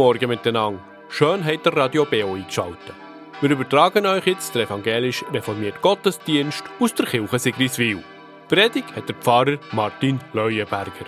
Morgen 0.00 0.30
miteinander. 0.30 0.80
Schön 1.10 1.44
habt 1.44 1.66
ihr 1.66 1.76
Radio 1.76 2.06
BO 2.06 2.32
eingeschaltet. 2.34 2.94
Wir 3.42 3.50
übertragen 3.50 4.06
euch 4.06 4.24
jetzt 4.24 4.54
den 4.54 4.62
evangelisch 4.62 5.22
reformierten 5.30 5.82
Gottesdienst 5.82 6.64
aus 6.78 6.94
der 6.94 7.04
Kirche 7.04 7.38
Sigriswil. 7.38 8.02
Predigt 8.48 8.96
hat 8.96 9.10
der 9.10 9.16
Pfarrer 9.16 9.58
Martin 9.72 10.18
Leuenberger. 10.32 11.04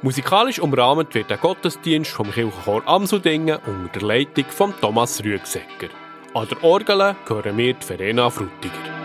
Musikalisch 0.00 0.60
umrahmt 0.60 1.14
wird 1.14 1.28
der 1.28 1.36
Gottesdienst 1.36 2.12
vom 2.12 2.30
Kirchenchor 2.30 2.82
Amsudingen 2.86 3.58
unter 3.66 3.98
der 4.00 4.08
Leitung 4.08 4.46
von 4.46 4.72
Thomas 4.80 5.22
Rüegsecker. 5.22 5.90
An 6.32 6.48
der 6.48 6.64
Orgel 6.64 7.14
hören 7.26 7.58
wir 7.58 7.74
die 7.74 7.84
Verena 7.86 8.30
Frutiger. 8.30 9.01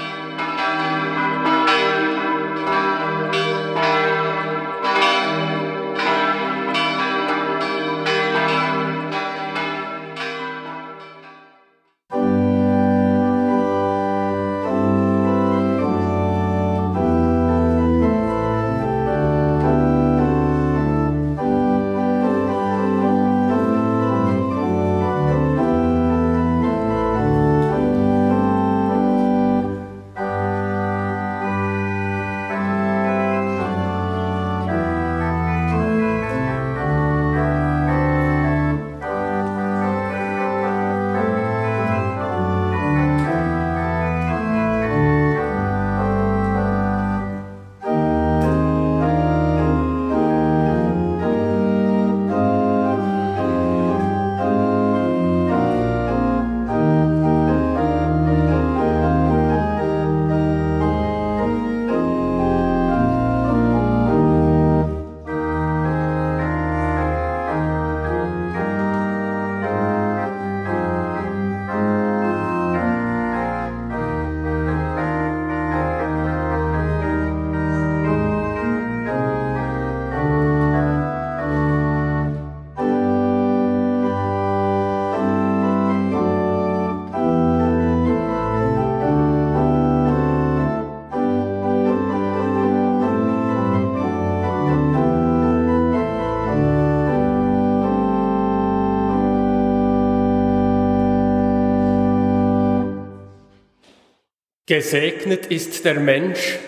Gesegnet 104.68 105.46
ist 105.46 105.86
der 105.86 105.98
Mensch, 105.98 106.60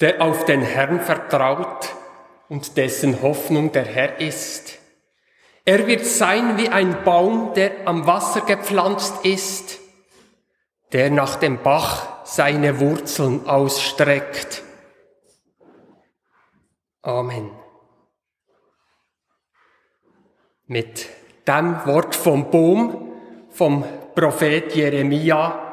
der 0.00 0.22
auf 0.22 0.44
den 0.44 0.62
Herrn 0.62 1.00
vertraut 1.00 1.92
und 2.48 2.76
dessen 2.76 3.20
Hoffnung 3.20 3.72
der 3.72 3.84
Herr 3.84 4.20
ist. 4.20 4.78
Er 5.64 5.88
wird 5.88 6.06
sein 6.06 6.56
wie 6.56 6.68
ein 6.68 7.02
Baum, 7.02 7.52
der 7.54 7.88
am 7.88 8.06
Wasser 8.06 8.42
gepflanzt 8.42 9.24
ist, 9.24 9.80
der 10.92 11.10
nach 11.10 11.34
dem 11.34 11.64
Bach 11.64 12.24
seine 12.24 12.78
Wurzeln 12.78 13.44
ausstreckt. 13.48 14.62
Amen. 17.02 17.50
Mit 20.66 21.08
dem 21.48 21.84
Wort 21.86 22.14
vom 22.14 22.52
Baum, 22.52 23.12
vom 23.50 23.84
Prophet 24.14 24.72
Jeremia, 24.76 25.65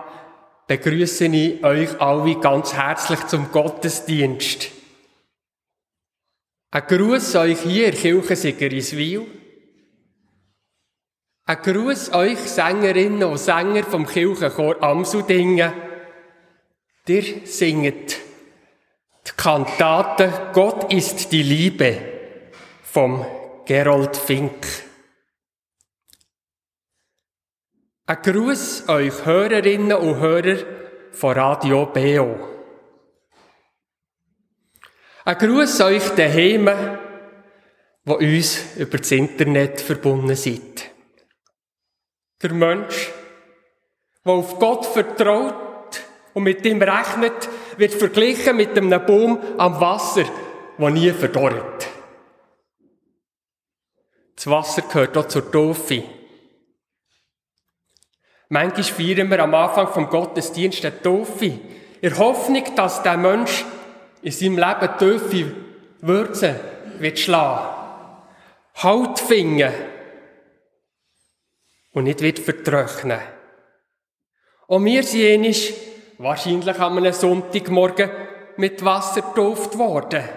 begrüße 0.68 1.26
ich 1.26 1.64
euch 1.64 2.00
alle 2.02 2.40
ganz 2.40 2.74
herzlich 2.74 3.26
zum 3.28 3.52
Gottesdienst. 3.52 4.72
Ein 6.72 6.88
Gruß 6.88 7.36
euch 7.36 7.62
hier 7.62 7.92
Kirche 7.92 8.36
Sigriswil. 8.36 9.28
Ein 11.46 11.62
Gruß 11.62 12.14
euch 12.14 12.40
Sängerinnen 12.40 13.24
und 13.24 13.38
Sänger 13.38 13.84
vom 13.84 14.08
Kirchenchor 14.08 14.82
Amsudingen. 14.82 15.74
Ihr 17.06 17.46
singet 17.46 18.18
die 19.28 19.32
Kantate 19.38 20.52
Gott 20.54 20.92
ist 20.92 21.32
die 21.32 21.44
Liebe 21.44 21.98
vom 22.82 23.26
Gerold 23.66 24.18
Fink. 24.18 24.83
Ein 28.14 28.22
Gruß 28.22 28.90
euch 28.90 29.26
Hörerinnen 29.26 29.98
und 29.98 30.20
Hörer 30.20 30.58
von 31.14 31.34
Radio 31.34 31.88
BO. 31.88 32.38
Ein 35.26 35.38
Gruß 35.40 35.82
euch 35.82 36.10
daheim, 36.10 36.70
wo 38.06 38.14
uns 38.14 38.76
über 38.78 39.00
das 39.00 39.10
Internet 39.10 39.82
verbunden 39.82 40.36
seid. 40.36 40.92
Der 42.44 42.54
Mensch, 42.54 43.12
der 44.24 44.34
auf 44.34 44.60
Gott 44.60 44.86
vertraut 44.86 46.00
und 46.36 46.44
mit 46.44 46.64
ihm 46.68 46.84
rechnet, 46.84 47.50
wird 47.78 47.96
verglichen 47.96 48.58
mit 48.58 48.78
einem 48.78 49.04
Baum 49.08 49.40
am 49.58 49.82
Wasser, 49.82 50.26
der 50.78 50.90
nie 50.92 51.10
verdorrt. 51.10 51.88
Das 54.36 54.46
Wasser 54.46 54.84
gehört 54.84 55.18
auch 55.18 55.28
zur 55.28 55.52
Taufe. 55.52 56.04
Manchmal 58.54 58.84
feiern 58.84 59.32
wir 59.32 59.40
am 59.40 59.56
Anfang 59.56 59.88
vom 59.88 60.08
Gottesdienst 60.08 60.86
eine 60.86 61.02
Taufe, 61.02 61.46
in 61.46 61.60
der 62.04 62.16
Hoffnung, 62.20 62.64
dass 62.76 63.02
der 63.02 63.18
Mensch 63.18 63.66
in 64.22 64.32
seinem 64.32 64.60
Leben 64.60 64.98
tiefe 65.00 65.56
Würze 66.02 66.60
wird 67.00 67.18
schlagen, 67.18 67.76
Halt 68.76 69.18
finden 69.18 69.74
und 71.94 72.04
nicht 72.04 72.22
wird 72.22 72.38
vertrocknen. 72.38 73.22
Und 74.68 74.86
wir 74.86 75.02
sind 75.02 75.26
einig, 75.26 75.74
wahrscheinlich 76.20 76.80
an 76.80 76.98
einem 76.98 77.12
Sonntagmorgen 77.12 78.12
mit 78.58 78.86
Wasser 78.86 79.22
getauft 79.22 79.80
worden. 79.80 80.30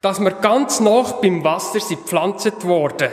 Dass 0.00 0.20
wir 0.20 0.30
ganz 0.30 0.78
nach 0.78 1.14
beim 1.14 1.42
Wasser 1.42 1.80
sind 1.80 2.02
gepflanzt 2.02 2.64
worden. 2.64 3.10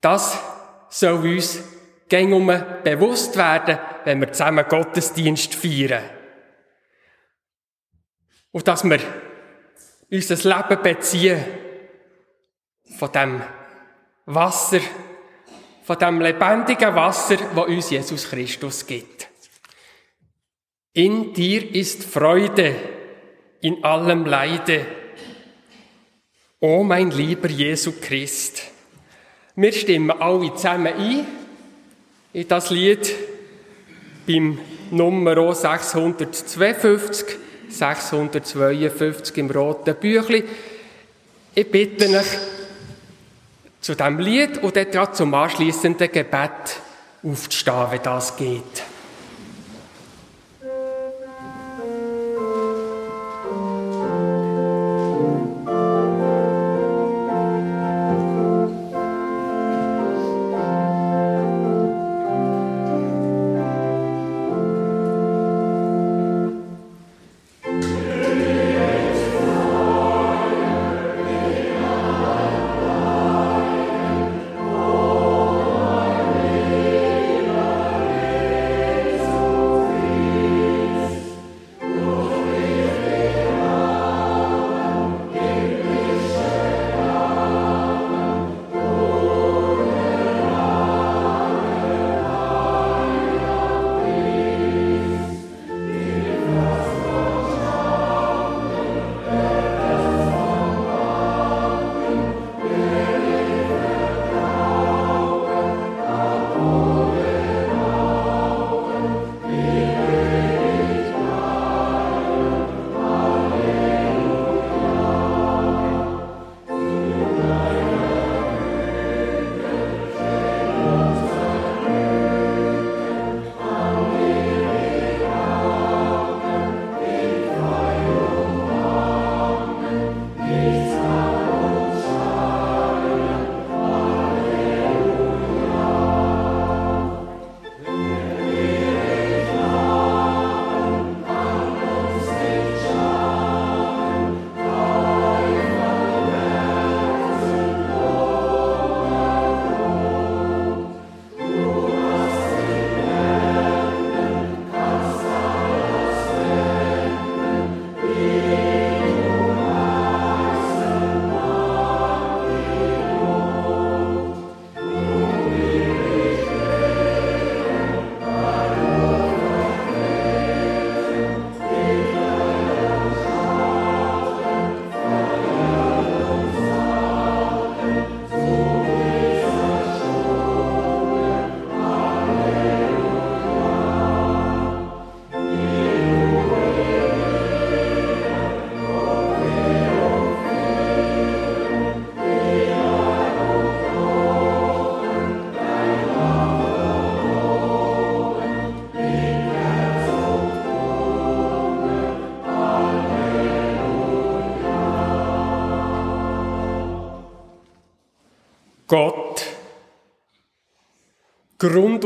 Das 0.00 0.49
soll 0.90 1.26
uns 1.26 1.62
gängum 2.08 2.46
bewusst 2.84 3.36
werden, 3.36 3.78
wenn 4.04 4.20
wir 4.20 4.32
zusammen 4.32 4.66
Gottesdienst 4.68 5.54
feiern. 5.54 6.02
Und 8.52 8.66
dass 8.66 8.84
wir 8.84 8.98
unser 10.10 10.36
Leben 10.36 10.82
beziehen 10.82 11.44
von 12.98 13.12
dem 13.12 13.42
Wasser, 14.26 14.80
von 15.84 15.98
dem 15.98 16.20
lebendigen 16.20 16.94
Wasser, 16.94 17.36
wo 17.54 17.62
uns 17.62 17.90
Jesus 17.90 18.28
Christus 18.28 18.84
gibt. 18.84 19.28
In 20.92 21.32
dir 21.32 21.72
ist 21.74 22.02
Freude 22.02 22.74
in 23.60 23.84
allem 23.84 24.26
Leide. 24.26 24.86
O 26.58 26.82
mein 26.82 27.10
lieber 27.12 27.48
Jesu 27.48 27.92
Christ. 28.00 28.69
Wir 29.56 29.72
stimmen 29.72 30.10
alle 30.10 30.54
zusammen 30.54 30.92
ein 30.96 31.26
in 32.32 32.48
das 32.48 32.70
Lied 32.70 33.12
beim 34.26 34.58
Nummer 34.90 35.54
652, 35.54 37.36
652 37.68 39.36
im 39.38 39.50
roten 39.50 39.94
Büchli. 39.96 40.44
Ich 41.54 41.70
bitte 41.70 42.08
euch 42.08 42.38
zu 43.80 43.96
dem 43.96 44.18
Lied 44.20 44.58
und 44.58 44.76
dann 44.76 45.14
zum 45.14 45.34
anschließenden 45.34 46.12
Gebet 46.12 46.80
aufzustehen, 47.22 47.86
wenn 47.90 48.02
das 48.02 48.36
geht. 48.36 48.89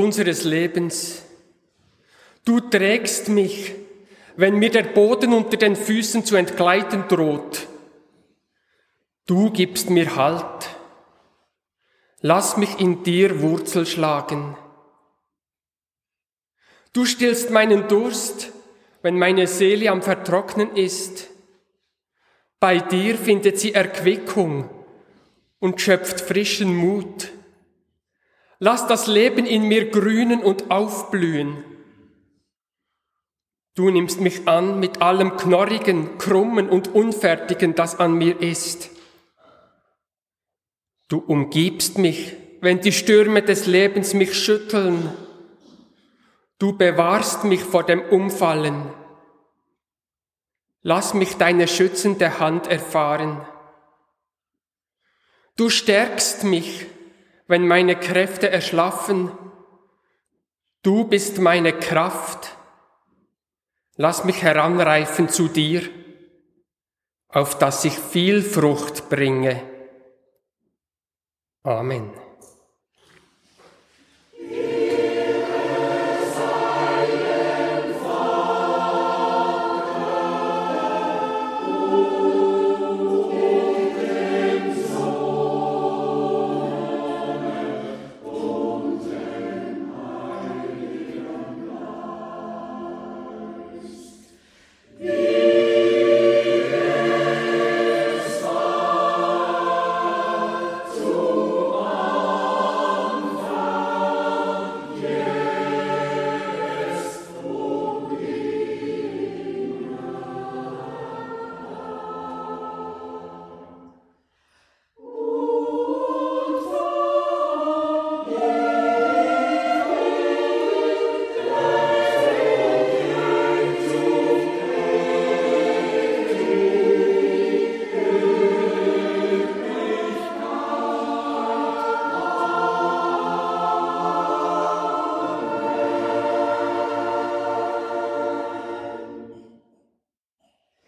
Unseres 0.05 0.45
Lebens, 0.45 1.23
du 2.45 2.61
trägst 2.61 3.29
mich, 3.29 3.73
wenn 4.37 4.57
mir 4.57 4.71
der 4.71 4.83
Boden 4.83 5.33
unter 5.33 5.57
den 5.57 5.77
Füßen 5.77 6.25
zu 6.25 6.37
entgleiten 6.37 7.09
droht. 7.09 7.67
Du 9.27 9.51
gibst 9.51 9.91
mir 9.91 10.17
Halt. 10.17 10.69
Lass 12.21 12.57
mich 12.57 12.81
in 12.81 13.03
dir 13.03 13.43
Wurzel 13.43 13.87
schlagen. 13.87 14.57
Du 16.93 17.05
stillst 17.05 17.51
meinen 17.51 17.89
Durst, 17.89 18.53
wenn 19.03 19.19
meine 19.19 19.47
Seele 19.47 19.91
am 19.91 20.03
Vertrocknen 20.03 20.77
ist. 20.77 21.29
Bei 22.61 22.79
dir 22.79 23.17
findet 23.19 23.59
sie 23.59 23.75
Erquickung 23.75 24.71
und 25.59 25.81
schöpft 25.81 26.21
frischen 26.21 26.75
Mut. 26.75 27.31
Lass 28.59 28.87
das 28.87 29.07
Leben 29.07 29.47
in 29.47 29.69
mir 29.69 29.91
grünen 29.91 30.43
und 30.43 30.71
aufblühen. 30.71 31.65
Du 33.75 33.91
nimmst 33.91 34.21
mich 34.21 34.47
an 34.47 34.79
mit 34.79 35.03
allem 35.03 35.37
Knorrigen, 35.37 36.17
Krummen 36.19 36.69
und 36.69 36.95
Unfertigen, 36.95 37.75
das 37.75 37.99
an 37.99 38.15
mir 38.15 38.41
ist. 38.41 38.91
Du 41.09 41.19
umgibst 41.19 41.99
mich, 41.99 42.37
wenn 42.61 42.81
die 42.81 42.93
Stürme 42.93 43.43
des 43.43 43.67
Lebens 43.67 44.15
mich 44.15 44.35
schütteln. 44.35 45.13
Du 46.59 46.79
bewahrst 46.79 47.45
mich 47.45 47.63
vor 47.63 47.83
dem 47.83 48.01
Umfallen. 48.01 48.91
Lass 50.83 51.13
mich 51.13 51.37
deine 51.37 51.67
schützende 51.67 52.39
Hand 52.39 52.69
erfahren. 52.69 53.45
Du 55.57 55.69
stärkst 55.69 56.45
mich, 56.45 56.87
wenn 57.47 57.67
meine 57.67 57.97
Kräfte 57.97 58.51
erschlaffen. 58.51 59.31
Du 60.83 61.05
bist 61.05 61.39
meine 61.39 61.73
Kraft. 61.73 62.57
Lass 63.97 64.25
mich 64.25 64.43
heranreifen 64.43 65.29
zu 65.29 65.49
dir, 65.49 65.83
auf 67.29 67.59
dass 67.59 67.85
ich 67.85 67.99
viel 67.99 68.43
Frucht 68.43 69.09
bringe. 69.09 69.63
Amen. 71.63 72.24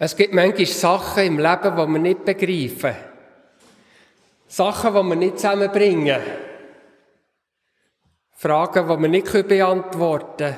Es 0.07 0.15
gibt 0.15 0.35
manchmal 0.35 0.67
Sachen 0.67 1.25
im 1.25 1.39
Leben, 1.41 1.77
die 1.77 1.93
wir 1.93 1.99
nicht 1.99 2.25
begreifen. 2.25 2.95
Sachen, 4.47 4.95
die 4.95 5.03
wir 5.03 5.17
nicht 5.17 5.41
zusammenbringen. 5.41 6.23
Fragen, 8.31 8.89
die 8.89 9.03
wir 9.03 9.09
nicht 9.09 9.49
beantworten 9.49 10.37
können. 10.37 10.57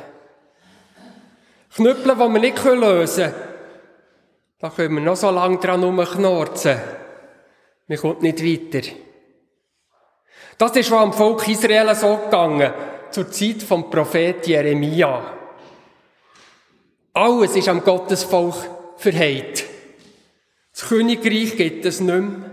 Knüppel, 1.75 2.15
die 2.15 2.21
wir 2.21 2.41
nicht 2.41 2.63
lösen 2.63 3.25
können. 3.25 3.35
Da 4.59 4.69
können 4.69 4.97
wir 4.97 5.01
noch 5.01 5.17
so 5.17 5.31
lange 5.31 5.57
dran 5.57 5.83
rumknorzen. 5.83 6.79
Wir 7.87 7.97
kommt 7.97 8.21
nicht 8.21 8.45
weiter. 8.45 8.87
Das 10.59 10.77
ist 10.77 10.91
was 10.91 11.01
am 11.01 11.15
Volk 11.15 11.49
Israel 11.49 11.95
so 11.95 12.19
gegangen, 12.19 12.71
zur 13.11 13.31
Zeit 13.31 13.63
vom 13.63 13.89
Prophet 13.89 14.47
Jeremia. 14.47 15.23
Alles 17.15 17.57
ist 17.57 17.69
am 17.71 17.83
Gottesvolk 17.83 18.77
verheilt. 18.99 19.65
Das 20.73 20.89
Königreich 20.89 21.57
gibt 21.57 21.85
es 21.85 22.01
nicht 22.01 22.15
mehr. 22.15 22.51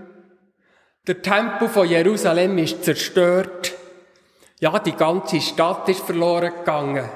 Der 1.08 1.22
Tempel 1.22 1.68
von 1.70 1.88
Jerusalem 1.88 2.58
ist 2.58 2.84
zerstört. 2.84 3.74
Ja, 4.60 4.80
die 4.80 4.94
ganze 4.94 5.42
Stadt 5.42 5.88
ist 5.90 6.00
verloren 6.00 6.52
gegangen. 6.58 7.10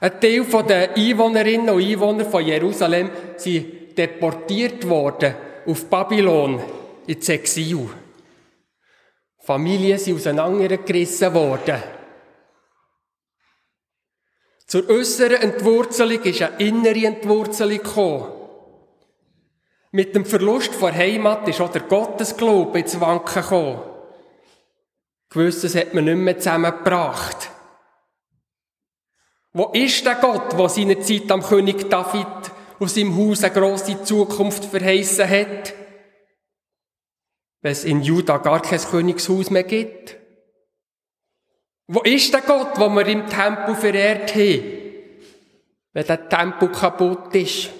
Ein 0.00 0.20
Teil 0.20 0.44
der 0.68 0.96
Einwohnerinnen 0.96 1.70
und 1.70 1.82
Einwohner 1.82 2.24
von 2.24 2.44
Jerusalem 2.44 3.10
sind 3.36 3.98
deportiert 3.98 4.86
worden 4.88 5.34
auf 5.66 5.86
Babylon 5.90 6.62
ins 7.06 7.28
Exil. 7.28 7.88
Familien 9.38 9.98
sind 9.98 10.16
auseinandergerissen 10.16 11.32
worden. 11.34 11.82
Zur 14.66 14.88
äußeren 14.90 15.42
Entwurzelung 15.42 16.22
ist 16.22 16.42
eine 16.42 16.58
innere 16.58 17.06
Entwurzelung 17.06 17.78
gekommen. 17.78 18.32
Mit 19.92 20.14
dem 20.14 20.26
Verlust 20.26 20.74
von 20.74 20.92
Heimat 20.92 21.46
ist 21.48 21.60
auch 21.60 21.70
der 21.70 21.82
Gottesglaube 21.82 22.80
ins 22.80 23.00
Wanken 23.00 23.42
gekommen. 23.42 23.80
Gewisses 25.30 25.74
hat 25.76 25.94
man 25.94 26.04
nicht 26.04 26.16
mehr 26.16 26.38
zusammengebracht. 26.38 27.50
Wo 29.52 29.70
ist 29.72 30.04
der 30.04 30.16
Gott, 30.16 30.58
der 30.58 30.68
seine 30.68 31.00
Zeit 31.00 31.30
am 31.30 31.42
König 31.42 31.88
David 31.88 32.26
aus 32.78 32.94
seinem 32.94 33.16
Haus 33.16 33.42
eine 33.42 33.54
grosse 33.54 34.02
Zukunft 34.02 34.64
verheißen 34.66 35.28
hat? 35.28 35.74
Wenn 37.62 37.72
es 37.72 37.84
in 37.84 38.02
Juda 38.02 38.38
gar 38.38 38.60
kein 38.60 38.80
Königshaus 38.80 39.50
mehr 39.50 39.64
gibt? 39.64 40.25
Wo 41.88 42.00
ist 42.02 42.32
der 42.32 42.40
Gott, 42.40 42.78
wo 42.78 42.88
wir 42.88 43.06
im 43.06 43.28
Tempel 43.28 43.76
verehrt 43.76 44.34
haben, 44.34 44.62
wenn 45.92 46.06
der 46.06 46.28
Tempel 46.28 46.70
kaputt 46.70 47.34
ist? 47.34 47.70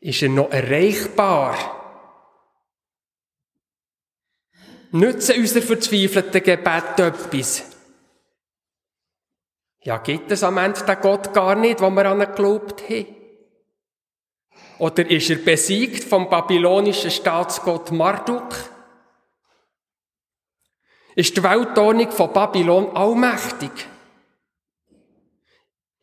Ist 0.00 0.22
er 0.22 0.30
noch 0.30 0.50
erreichbar? 0.50 1.56
Nützen 4.90 5.36
unser 5.38 5.60
verzweifelten 5.60 6.42
Gebet 6.42 6.98
etwas? 6.98 7.64
Ja, 9.82 9.98
gibt 9.98 10.30
es 10.30 10.42
am 10.42 10.56
Ende 10.56 10.82
den 10.82 11.00
Gott 11.00 11.34
gar 11.34 11.54
nicht, 11.54 11.80
wo 11.80 11.90
wir 11.90 12.06
an 12.06 12.20
ihn 12.20 12.26
geglaubt 12.26 12.88
haben? 12.88 13.06
Oder 14.78 15.10
ist 15.10 15.28
er 15.28 15.36
besiegt 15.36 16.04
vom 16.04 16.30
babylonischen 16.30 17.10
Staatsgott 17.10 17.90
Marduk? 17.90 18.54
Ist 21.18 21.36
die 21.36 21.42
Weltordnung 21.42 22.12
von 22.12 22.32
Babylon 22.32 22.94
allmächtig? 22.94 23.72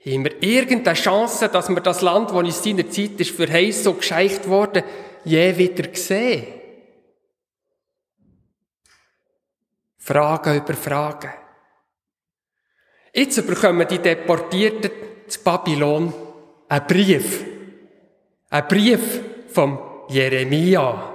Haben 0.05 0.25
wir 0.25 0.43
irgendeine 0.43 0.97
Chance, 0.97 1.47
dass 1.47 1.69
wir 1.69 1.79
das 1.79 2.01
Land, 2.01 2.31
das 2.31 2.43
in 2.43 2.51
seiner 2.51 2.89
Zeit 2.89 3.17
ist 3.21 3.31
verheißen 3.31 3.93
und 3.93 3.99
gescheicht 3.99 4.45
wurde, 4.49 4.83
je 5.23 5.57
wieder 5.57 5.87
sehen? 5.95 6.47
Fragen 9.97 10.57
über 10.57 10.73
Fragen. 10.73 11.31
Jetzt 13.13 13.47
bekommen 13.47 13.87
die 13.87 13.99
Deportierten 13.99 14.91
zu 15.29 15.39
Babylon 15.45 16.13
einen 16.67 16.87
Brief. 16.87 17.45
Ein 18.49 18.67
Brief 18.67 19.21
vom 19.47 19.79
Jeremia. 20.09 21.13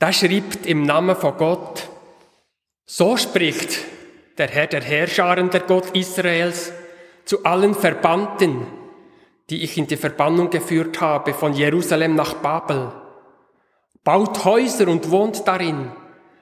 Der 0.00 0.12
schreibt 0.12 0.66
im 0.66 0.84
Namen 0.84 1.16
von 1.16 1.36
Gott, 1.36 1.88
so 2.84 3.16
spricht 3.16 3.78
der 4.38 4.48
Herr 4.48 4.66
der 4.66 4.82
Herrscharen, 4.82 5.50
der 5.50 5.60
Gott 5.60 5.90
Israels, 5.94 6.72
zu 7.24 7.44
allen 7.44 7.74
Verbannten, 7.74 8.66
die 9.50 9.62
ich 9.62 9.76
in 9.76 9.86
die 9.86 9.96
Verbannung 9.96 10.50
geführt 10.50 11.00
habe 11.00 11.34
von 11.34 11.52
Jerusalem 11.52 12.14
nach 12.14 12.34
Babel. 12.34 12.92
baut 14.04 14.44
Häuser 14.44 14.88
und 14.88 15.10
wohnt 15.10 15.46
darin, 15.46 15.92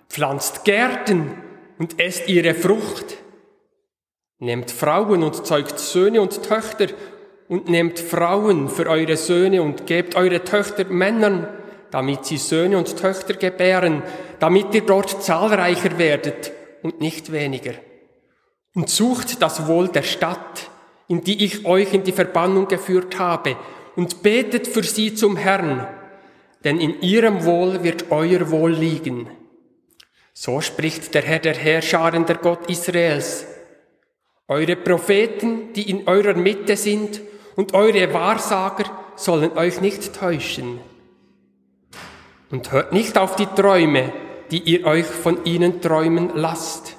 pflanzt 0.09 0.65
Gärten 0.65 1.35
und 1.79 2.01
esst 2.01 2.29
ihre 2.29 2.55
Frucht. 2.55 3.19
Nehmt 4.39 4.71
Frauen 4.71 5.23
und 5.23 5.47
zeugt 5.47 5.79
Söhne 5.79 6.23
und 6.23 6.43
Töchter 6.43 6.87
und 7.49 7.69
nehmt 7.69 7.99
Frauen 7.99 8.69
für 8.69 8.87
eure 8.89 9.17
Söhne 9.17 9.63
und 9.63 9.87
gebt 9.87 10.15
eure 10.15 10.43
Töchter 10.45 10.87
Männern, 10.87 11.49
damit 11.91 12.25
sie 12.25 12.37
Söhne 12.37 12.79
und 12.79 12.97
Töchter 12.97 13.35
gebären, 13.35 14.03
damit 14.39 14.75
ihr 14.75 14.83
dort 14.83 15.23
zahlreicher 15.23 15.99
werdet 15.99 16.53
und 16.83 17.01
nicht 17.01 17.33
weniger. 17.33 17.75
Und 18.75 18.89
sucht 18.89 19.43
das 19.43 19.67
Wohl 19.67 19.89
der 19.89 20.03
Stadt, 20.03 20.71
in 21.09 21.25
die 21.25 21.45
ich 21.45 21.67
euch 21.67 21.93
in 21.93 22.05
die 22.05 22.13
Verbannung 22.13 22.69
geführt 22.69 23.19
habe, 23.19 23.57
und 23.97 24.23
betet 24.23 24.69
für 24.69 24.85
sie 24.85 25.15
zum 25.15 25.37
Herrn, 25.37 25.87
denn 26.65 26.79
in 26.79 27.01
ihrem 27.01 27.45
Wohl 27.45 27.83
wird 27.83 28.11
euer 28.11 28.51
Wohl 28.51 28.73
liegen. 28.73 29.29
So 30.33 30.61
spricht 30.61 31.13
der 31.15 31.23
Herr 31.23 31.41
der 31.41 31.55
Herrscharen, 31.55 32.25
der 32.25 32.37
Gott 32.37 32.71
Israels. 32.71 33.47
Eure 34.47 34.77
Propheten, 34.77 35.73
die 35.75 35.91
in 35.91 36.07
eurer 36.07 36.35
Mitte 36.35 36.77
sind, 36.77 37.21
und 37.57 37.75
eure 37.75 38.13
Wahrsager 38.15 38.85
sollen 39.17 39.53
euch 39.59 39.81
nicht 39.81 40.15
täuschen. 40.15 40.81
Und 42.51 42.73
hört 42.73 42.93
nicht 42.93 43.17
auf 43.17 43.37
die 43.37 43.47
Träume, 43.47 44.13
die 44.51 44.59
ihr 44.59 44.85
euch 44.85 45.07
von 45.07 45.45
ihnen 45.45 45.81
träumen 45.81 46.31
lasst. 46.35 46.97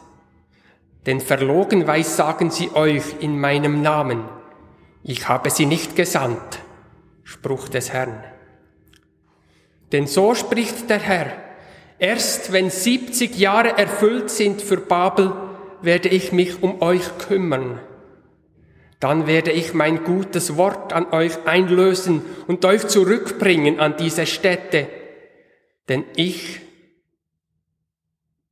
Denn 1.05 1.19
verlogen 1.19 1.85
sagen 2.03 2.51
sie 2.51 2.73
euch 2.73 3.03
in 3.19 3.39
meinem 3.39 3.81
Namen. 3.81 4.23
Ich 5.03 5.27
habe 5.27 5.49
sie 5.49 5.65
nicht 5.65 5.95
gesandt. 5.95 6.59
Spruch 7.23 7.69
des 7.69 7.91
Herrn. 7.91 8.23
Denn 9.91 10.07
so 10.07 10.35
spricht 10.35 10.89
der 10.89 10.99
Herr, 10.99 11.33
erst 11.99 12.51
wenn 12.51 12.69
70 12.69 13.37
Jahre 13.37 13.77
erfüllt 13.77 14.29
sind 14.29 14.61
für 14.61 14.77
Babel, 14.77 15.33
werde 15.81 16.09
ich 16.09 16.31
mich 16.31 16.61
um 16.61 16.81
euch 16.81 17.17
kümmern. 17.17 17.79
Dann 18.99 19.25
werde 19.25 19.51
ich 19.51 19.73
mein 19.73 20.03
gutes 20.03 20.57
Wort 20.57 20.93
an 20.93 21.11
euch 21.11 21.45
einlösen 21.45 22.21
und 22.47 22.63
euch 22.65 22.87
zurückbringen 22.87 23.79
an 23.79 23.95
diese 23.97 24.27
Stätte. 24.27 24.87
Denn 25.91 26.05
ich, 26.15 26.61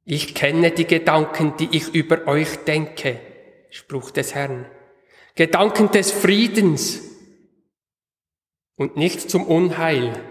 ich 0.03 0.36
kenne 0.36 0.72
die 0.72 0.86
Gedanken, 0.86 1.53
die 1.58 1.69
ich 1.72 1.96
über 1.96 2.27
euch 2.27 2.58
denke, 2.65 3.19
Spruch 3.69 4.12
des 4.12 4.36
Herrn. 4.36 4.65
Gedanken 5.36 5.89
des 5.89 6.12
Friedens 6.12 7.01
und 8.75 8.98
nicht 8.98 9.31
zum 9.31 9.48
Unheil 9.48 10.22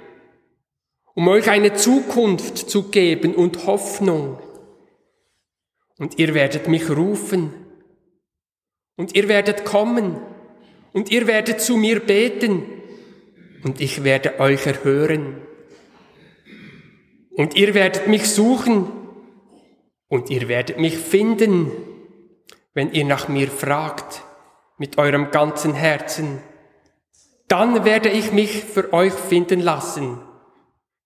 um 1.19 1.27
euch 1.27 1.51
eine 1.51 1.75
Zukunft 1.75 2.71
zu 2.71 2.91
geben 2.91 3.35
und 3.35 3.67
Hoffnung. 3.67 4.39
Und 5.99 6.17
ihr 6.21 6.33
werdet 6.33 6.69
mich 6.69 6.89
rufen. 6.91 7.53
Und 8.95 9.17
ihr 9.17 9.27
werdet 9.27 9.65
kommen. 9.65 10.21
Und 10.93 11.11
ihr 11.11 11.27
werdet 11.27 11.61
zu 11.61 11.77
mir 11.77 11.99
beten. 11.99 12.63
Und 13.65 13.81
ich 13.81 14.05
werde 14.05 14.39
euch 14.39 14.65
erhören. 14.65 15.48
Und 17.39 17.55
ihr 17.55 17.73
werdet 17.73 18.09
mich 18.09 18.29
suchen. 18.29 18.91
Und 20.09 20.29
ihr 20.29 20.49
werdet 20.49 20.79
mich 20.79 20.99
finden, 20.99 21.71
wenn 22.75 22.91
ihr 22.91 23.05
nach 23.05 23.29
mir 23.29 23.47
fragt 23.47 24.23
mit 24.77 24.99
eurem 24.99 25.31
ganzen 25.31 25.73
Herzen. 25.73 26.43
Dann 27.47 27.85
werde 27.85 28.09
ich 28.09 28.33
mich 28.33 28.65
für 28.65 28.93
euch 28.93 29.13
finden 29.13 29.61
lassen 29.61 30.19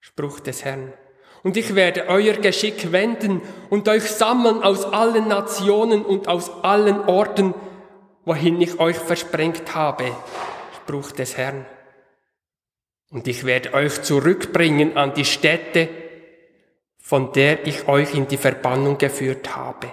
Spruch 0.00 0.40
des 0.40 0.64
Herrn. 0.64 0.94
Und 1.42 1.58
ich 1.58 1.74
werde 1.74 2.06
euer 2.08 2.32
Geschick 2.32 2.92
wenden 2.92 3.42
und 3.68 3.86
euch 3.90 4.04
sammeln 4.04 4.62
aus 4.62 4.86
allen 4.86 5.28
Nationen 5.28 6.02
und 6.02 6.28
aus 6.28 6.50
allen 6.64 7.02
Orten, 7.02 7.52
wohin 8.24 8.58
ich 8.62 8.80
euch 8.80 8.96
versprengt 8.96 9.74
habe. 9.74 10.06
Spruch 10.82 11.12
des 11.12 11.36
Herrn. 11.36 11.66
Und 13.10 13.28
ich 13.28 13.44
werde 13.44 13.74
euch 13.74 14.00
zurückbringen 14.00 14.96
an 14.96 15.12
die 15.12 15.26
Stätte, 15.26 15.90
von 17.02 17.32
der 17.32 17.66
ich 17.66 17.88
euch 17.88 18.14
in 18.14 18.28
die 18.28 18.37
Verbannung 18.37 18.97
geführt 18.97 19.56
habe. 19.56 19.88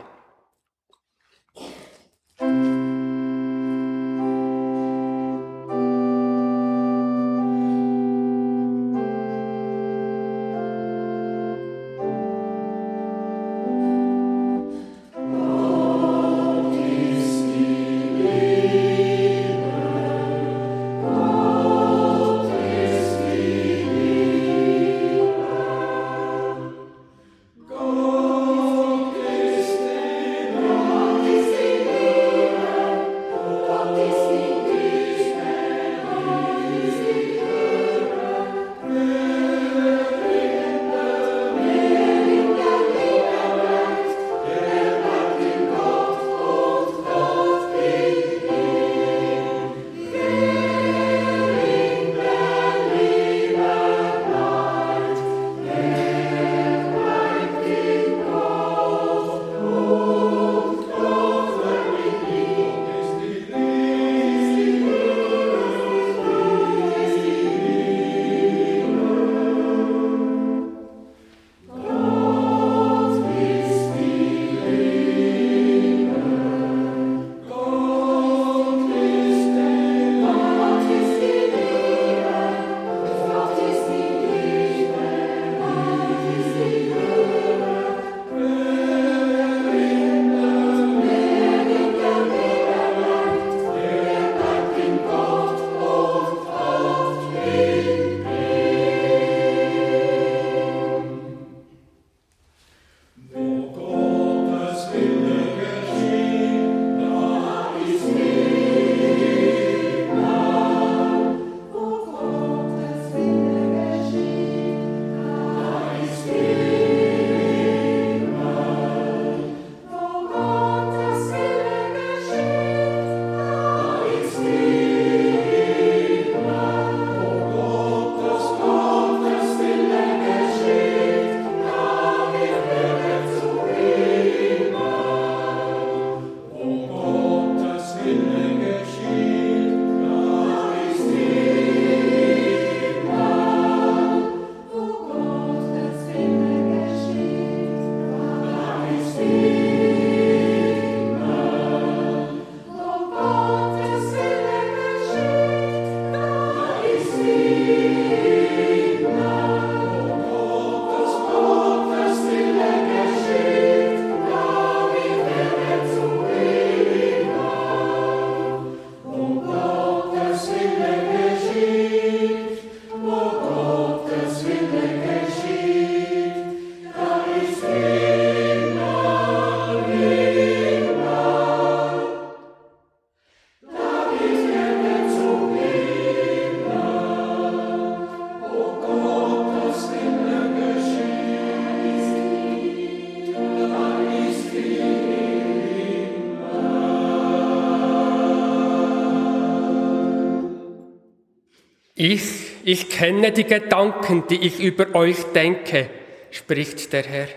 Ich, 202.01 202.64
ich 202.64 202.90
kenne 202.90 203.33
die 203.33 203.44
Gedanken, 203.44 204.24
die 204.29 204.38
ich 204.38 204.62
über 204.62 204.96
euch 204.96 205.22
denke, 205.35 205.90
spricht 206.31 206.94
der 206.94 207.03
Herr. 207.03 207.27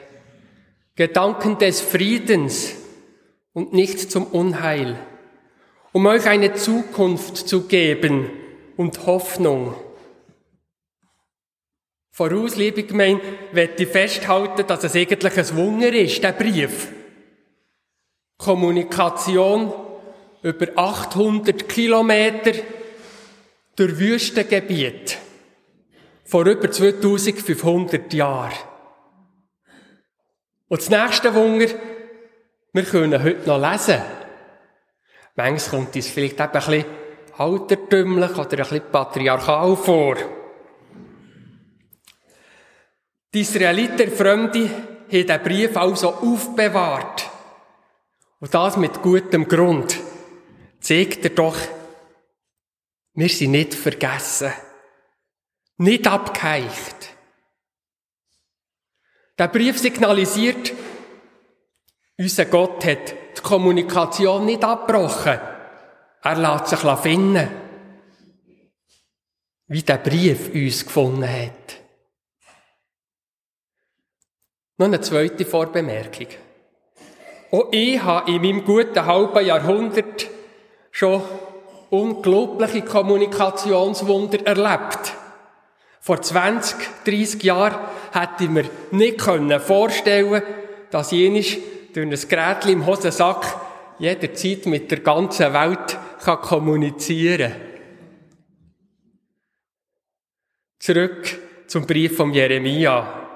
Gedanken 0.95 1.59
des 1.59 1.81
Friedens 1.81 2.73
und 3.53 3.73
nicht 3.73 4.13
zum 4.13 4.25
Unheil, 4.25 4.97
um 5.91 6.07
euch 6.07 6.29
eine 6.29 6.55
Zukunft 6.55 7.39
zu 7.39 7.67
geben 7.67 8.31
und 8.77 9.05
Hoffnung. 9.05 9.75
Voraus, 12.13 12.55
liebe 12.55 12.85
Gemeinde, 12.85 13.25
möchte 13.51 13.83
ich 13.83 13.89
festhalten, 13.89 14.65
dass 14.65 14.85
es 14.85 14.95
eigentlich 14.95 15.37
ein 15.39 15.57
Wunder 15.57 15.93
ist, 15.93 16.23
der 16.23 16.35
Brief. 16.35 16.93
Kommunikation 18.39 19.73
über 20.45 20.69
800 20.77 21.69
Kilometer 21.69 22.53
durch 23.77 23.99
Wüstengebiet 23.99 25.19
vor 26.25 26.47
über 26.47 26.71
2500 26.71 28.13
Jahren. 28.13 28.53
Und 30.69 30.81
das 30.81 30.89
nächste 30.89 31.35
Wunder, 31.35 31.67
wir 32.73 32.83
können 32.85 33.23
heute 33.23 33.47
noch 33.47 33.61
lesen. 33.61 34.01
Manchmal 35.37 35.81
kommt 35.81 35.97
uns 35.97 36.09
vielleicht 36.09 36.41
eben 36.41 36.43
ein 36.43 36.53
bisschen 36.53 36.85
altertümlich 37.37 38.31
oder 38.33 38.51
ein 38.51 38.57
bisschen 38.57 38.91
patriarchal 38.91 39.77
vor. 39.77 40.17
Die 43.35 43.41
Israeliter 43.41 44.09
Fremde 44.09 44.69
haben 45.11 45.27
den 45.27 45.43
Brief 45.43 45.77
also 45.77 46.09
aufbewahrt. 46.15 47.31
Und 48.41 48.53
das 48.53 48.77
mit 48.77 49.01
gutem 49.03 49.49
Grund. 49.49 49.99
Zeigt 50.81 51.25
er 51.25 51.31
doch, 51.31 51.57
wir 53.15 53.29
sind 53.29 53.51
nicht 53.51 53.75
vergessen. 53.75 54.53
Nicht 55.77 56.07
abgeheicht. 56.07 57.11
Der 59.39 59.49
Brief 59.49 59.79
signalisiert, 59.79 60.73
unser 62.19 62.45
Gott 62.47 62.85
hat 62.85 63.15
die 63.37 63.43
Kommunikation 63.43 64.47
nicht 64.47 64.63
abgebrochen. 64.63 65.41
Er 66.23 66.37
lässt 66.37 66.69
sich 66.69 66.79
finden. 67.01 67.49
Wie 69.67 69.83
der 69.83 69.99
Brief 69.99 70.51
uns 70.55 70.85
gefunden 70.85 71.29
hat. 71.29 71.81
Noch 74.77 74.87
eine 74.87 75.01
zweite 75.01 75.45
Vorbemerkung. 75.45 76.29
Auch 77.51 77.69
ich 77.73 78.03
habe 78.03 78.31
in 78.31 78.43
meinem 78.43 78.65
guten 78.65 79.05
halben 79.05 79.47
Jahrhundert 79.47 80.29
schon 80.91 81.23
unglaubliche 81.93 82.83
Kommunikationswunder 82.83 84.47
erlebt. 84.47 85.13
Vor 86.01 86.21
20, 86.21 86.77
30 87.05 87.43
Jahren 87.43 87.79
hätte 88.13 88.45
ich 88.45 88.51
mir 88.51 88.65
nicht 88.91 89.21
vorstellen 89.21 90.31
können, 90.31 90.43
dass 90.91 91.11
jenes 91.11 91.59
durch 91.93 92.07
ein 92.07 92.29
Gerät 92.29 92.67
im 92.67 92.87
Hosensack 92.87 93.45
jederzeit 93.99 94.67
mit 94.67 94.91
der 94.91 95.01
ganzen 95.01 95.53
Welt 95.53 95.99
kann 96.25 96.41
kommunizieren 96.41 97.53
Zurück 100.79 101.39
zum 101.69 101.87
Brief 101.87 102.17
von 102.17 102.33
Jeremia. 102.33 103.29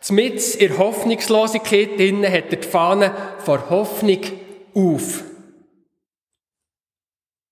Zmitz 0.00 0.54
in 0.54 0.78
Hoffnungslosigkeit 0.78 1.98
drinnen 1.98 2.30
hat 2.30 2.52
er 2.52 2.56
die 2.58 2.68
Fahne 2.68 3.12
vor 3.38 3.68
Hoffnung 3.68 4.20
auf. 4.72 5.24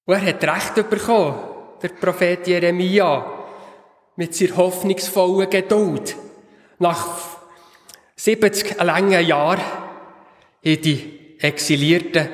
Und 0.08 0.14
er 0.14 0.24
hat 0.24 0.42
Recht 0.42 0.88
bekommen, 0.88 1.38
der 1.82 1.90
Prophet 1.90 2.46
Jeremia, 2.46 3.26
mit 4.16 4.34
seiner 4.34 4.56
hoffnungsvollen 4.56 5.50
Geduld. 5.50 6.16
Nach 6.78 7.18
70 8.16 8.78
langen 8.80 9.26
Jahren 9.26 9.60
haben 9.60 9.82
die 10.62 11.36
Exilierten 11.38 12.26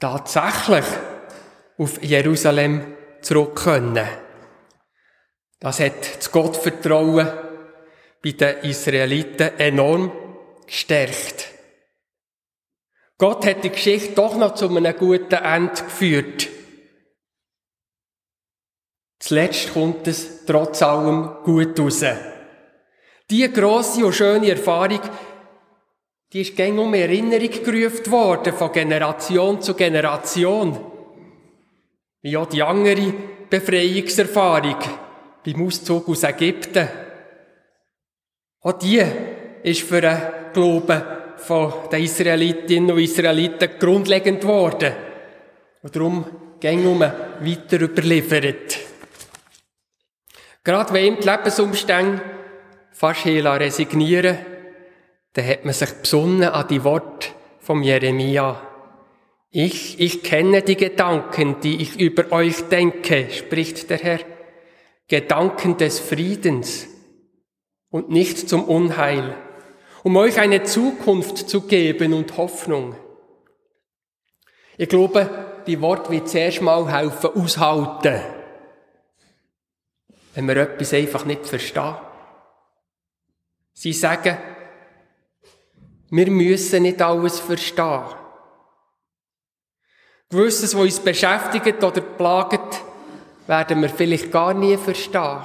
tatsächlich 0.00 0.84
auf 1.78 2.02
Jerusalem 2.02 2.96
zurück 3.20 3.62
können. 3.62 4.08
Das 5.60 5.78
hat 5.78 6.16
das 6.18 6.32
Gottvertrauen 6.32 7.28
bei 8.24 8.32
den 8.32 8.56
Israeliten 8.64 9.56
enorm 9.56 10.10
gestärkt. 10.66 11.48
Gott 13.18 13.46
hat 13.46 13.62
die 13.62 13.70
Geschichte 13.70 14.14
doch 14.16 14.36
noch 14.36 14.56
zu 14.56 14.68
einem 14.68 14.96
guten 14.96 15.32
Ende 15.32 15.84
geführt. 15.84 16.48
Zuletzt 19.22 19.72
kommt 19.72 20.08
es 20.08 20.44
trotz 20.44 20.82
allem 20.82 21.44
gut 21.44 21.78
raus. 21.78 22.04
Die 23.30 23.52
grosse 23.52 24.04
und 24.04 24.14
schöne 24.14 24.50
Erfahrung, 24.50 24.98
die 26.32 26.40
ist 26.40 26.56
gäng 26.56 26.76
um 26.76 26.92
Erinnerung 26.92 27.50
gerufen 27.64 28.10
worden, 28.10 28.52
von 28.52 28.72
Generation 28.72 29.62
zu 29.62 29.74
Generation. 29.74 30.76
Wie 32.20 32.36
auch 32.36 32.48
die 32.48 32.64
andere 32.64 33.14
Befreiungserfahrung 33.48 34.78
beim 35.46 35.66
Auszug 35.66 36.08
aus 36.08 36.24
Ägypten. 36.24 36.88
Auch 38.62 38.72
die 38.72 39.04
ist 39.62 39.82
für 39.82 40.00
den 40.00 40.18
Glauben 40.52 41.00
von 41.36 41.72
den 41.92 42.02
Israelitinnen 42.02 42.90
und 42.90 42.98
Israeliten 42.98 43.70
grundlegend 43.78 44.42
worden. 44.42 44.92
Und 45.80 45.94
darum 45.94 46.24
gäng 46.58 46.84
um 46.88 47.00
weiter 47.00 47.80
überliefert. 47.80 48.81
Gerade 50.64 50.92
wenn 50.92 51.06
ihm 51.06 51.16
die 51.20 51.28
Lebensumstände 51.28 52.22
fast 52.92 53.26
resignieren 53.26 54.38
dann 55.32 55.46
hat 55.46 55.64
man 55.64 55.72
sich 55.74 55.90
besonnen 55.90 56.44
an 56.48 56.68
die 56.68 56.84
Worte 56.84 57.28
vom 57.58 57.82
Jeremia. 57.82 58.60
Ich, 59.50 60.00
ich 60.00 60.22
kenne 60.22 60.62
die 60.62 60.76
Gedanken, 60.76 61.56
die 61.62 61.80
ich 61.80 61.98
über 61.98 62.32
euch 62.32 62.68
denke, 62.68 63.28
spricht 63.30 63.90
der 63.90 63.98
Herr. 63.98 64.20
Gedanken 65.08 65.76
des 65.76 66.00
Friedens 66.00 66.86
und 67.90 68.10
nicht 68.10 68.48
zum 68.48 68.64
Unheil, 68.64 69.36
um 70.02 70.16
euch 70.16 70.38
eine 70.40 70.62
Zukunft 70.62 71.50
zu 71.50 71.62
geben 71.62 72.14
und 72.14 72.36
Hoffnung. 72.38 72.96
Ich 74.78 74.88
glaube, 74.88 75.28
die 75.66 75.80
Worte 75.82 76.10
wird 76.10 76.28
zuerst 76.28 76.62
mal 76.62 76.90
helfen 76.90 77.30
aushalten, 77.34 78.20
wenn 80.34 80.48
wir 80.48 80.56
etwas 80.56 80.94
einfach 80.94 81.24
nicht 81.24 81.46
verstehen. 81.46 81.96
Sie 83.74 83.92
sagen, 83.92 84.36
wir 86.10 86.30
müssen 86.30 86.82
nicht 86.82 87.00
alles 87.00 87.40
verstehen. 87.40 88.04
Gewisses, 90.28 90.74
was 90.74 90.82
uns 90.82 91.00
beschäftigt 91.00 91.82
oder 91.82 92.00
plagt, 92.00 92.82
werden 93.46 93.82
wir 93.82 93.88
vielleicht 93.88 94.30
gar 94.30 94.54
nie 94.54 94.76
verstehen. 94.76 95.44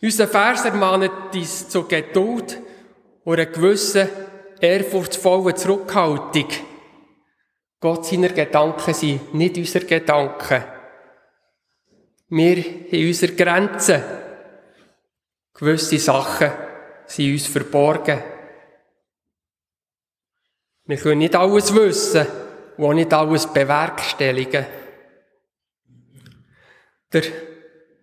Unser 0.00 0.26
Vers 0.26 0.64
ermahnt 0.64 1.10
uns 1.32 1.68
zur 1.68 1.86
Geduld 1.86 2.58
und 3.24 3.34
einer 3.34 3.46
gewissen 3.46 4.08
ehrfurchtsvollen 4.60 5.56
Zurückhaltung. 5.56 6.48
Gott 7.78 8.06
seiner 8.06 8.30
Gedanken 8.30 8.94
sind 8.94 9.34
nicht 9.34 9.56
unsere 9.56 9.84
Gedanken. 9.84 10.64
Wir 12.34 12.56
haben 12.56 13.06
unsere 13.08 13.34
Grenzen. 13.34 14.02
Gewisse 15.52 15.98
Sachen 15.98 16.50
sind 17.04 17.30
uns 17.30 17.46
verborgen. 17.46 18.22
Wir 20.86 20.96
können 20.96 21.18
nicht 21.18 21.36
alles 21.36 21.74
wissen 21.74 22.26
und 22.78 22.84
auch 22.86 22.94
nicht 22.94 23.12
alles 23.12 23.52
bewerkstelligen. 23.52 24.64
Der 27.12 27.22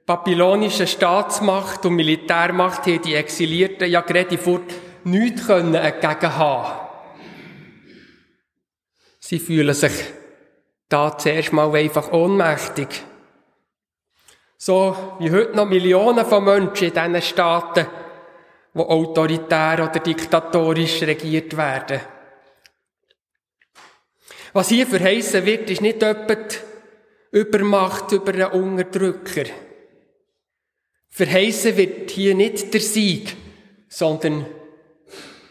babylonischen 0.05 0.85
Staatsmacht 0.85 1.83
und 1.87 1.95
Militärmacht 1.95 2.85
haben 2.85 3.01
die 3.01 3.15
Exilierten 3.15 3.89
ja 3.89 4.01
gerade 4.01 4.37
vor 4.37 4.61
nichts 5.05 5.47
können 5.47 5.73
entgegen 5.73 6.37
haben. 6.37 6.87
Sie 9.19 9.39
fühlen 9.39 9.73
sich 9.73 9.93
da 10.87 11.17
zuerst 11.17 11.51
mal 11.51 11.75
einfach 11.75 12.11
ohnmächtig. 12.11 12.89
So 14.61 15.15
wie 15.19 15.31
heute 15.31 15.55
noch 15.55 15.69
Millionen 15.69 16.25
von 16.25 16.43
Menschen 16.43 16.89
in 16.89 16.93
diesen 16.93 17.21
Staaten, 17.21 17.87
die 18.73 18.79
autoritär 18.79 19.75
oder 19.89 19.99
diktatorisch 20.01 21.01
regiert 21.03 21.55
werden. 21.55 22.01
Was 24.51 24.67
hier 24.67 24.85
verheißen 24.85 25.45
wird, 25.45 25.69
ist 25.69 25.81
nicht 25.81 26.03
etwa 26.03 26.35
Übermacht 27.31 28.11
über 28.11 28.33
einen 28.33 28.51
Unterdrücker. 28.51 29.45
Verheißen 31.09 31.77
wird 31.77 32.11
hier 32.11 32.35
nicht 32.35 32.73
der 32.73 32.81
Sieg, 32.81 33.37
sondern 33.87 34.45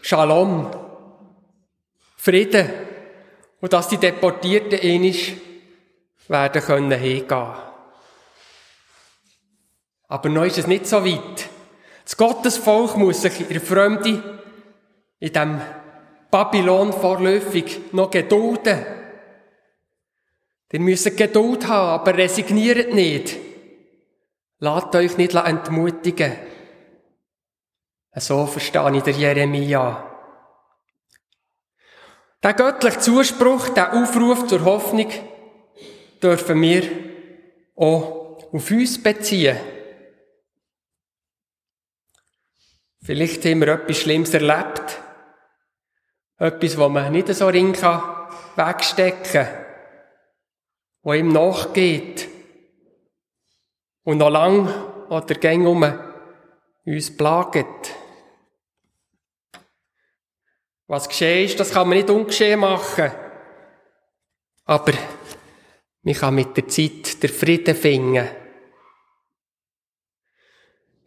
Shalom, 0.02 0.70
Frieden 2.16 2.68
und 3.62 3.72
dass 3.72 3.88
die 3.88 3.96
Deportierten 3.96 4.78
ähnlich 4.80 5.34
werden 6.28 6.62
können 6.62 6.92
hingehen. 6.92 7.67
Aber 10.08 10.28
noch 10.30 10.44
ist 10.44 10.58
es 10.58 10.66
nicht 10.66 10.86
so 10.86 11.04
weit. 11.04 11.48
Das 12.04 12.16
Gottesvolk 12.16 12.96
muss 12.96 13.22
sich 13.22 13.40
in 13.40 13.48
der 13.48 13.60
Fremde, 13.60 14.40
in 15.20 15.32
dem 15.32 15.60
Babylon 16.30 16.92
vorläufig 16.92 17.80
noch 17.92 18.10
gedulden. 18.10 18.84
Ihr 20.72 20.80
müsst 20.80 21.16
Geduld 21.16 21.66
haben, 21.66 22.00
aber 22.00 22.16
resigniert 22.16 22.92
nicht. 22.92 23.36
Lasst 24.58 24.94
euch 24.94 25.16
nicht 25.16 25.34
entmutigen. 25.34 26.32
So 28.14 28.46
verstehe 28.46 28.96
ich 28.96 29.02
der 29.02 29.14
Jeremia. 29.14 30.04
Der 32.42 32.54
göttliche 32.54 32.98
Zuspruch, 32.98 33.68
der 33.70 33.94
Aufruf 33.94 34.46
zur 34.46 34.64
Hoffnung, 34.64 35.10
dürfen 36.22 36.60
wir 36.60 36.82
auch 37.76 38.52
auf 38.52 38.70
uns 38.70 39.02
beziehen. 39.02 39.56
Vielleicht 43.02 43.44
haben 43.44 43.60
wir 43.60 43.68
etwas 43.68 43.98
Schlimmes 43.98 44.34
erlebt. 44.34 45.00
Etwas, 46.38 46.78
was 46.78 46.90
man 46.90 47.12
nicht 47.12 47.28
so 47.34 47.48
ring 47.48 47.74
wegstecken 47.74 49.32
kann. 49.32 49.64
Was 51.02 51.16
ihm 51.16 51.32
nachgeht. 51.32 52.28
Und 54.04 54.18
noch 54.18 54.30
lang 54.30 54.68
oder 55.08 55.34
gäng 55.34 55.66
um 55.66 55.84
uns 56.84 57.16
plagt. 57.16 57.94
Was 60.86 61.08
geschehen 61.08 61.44
ist, 61.44 61.60
das 61.60 61.72
kann 61.72 61.88
man 61.88 61.98
nicht 61.98 62.10
ungeschehen 62.10 62.60
machen. 62.60 63.12
Aber 64.64 64.92
man 66.02 66.14
kann 66.14 66.34
mit 66.34 66.56
der 66.56 66.68
Zeit 66.68 67.22
den 67.22 67.30
Frieden 67.30 67.74
finden. 67.74 68.28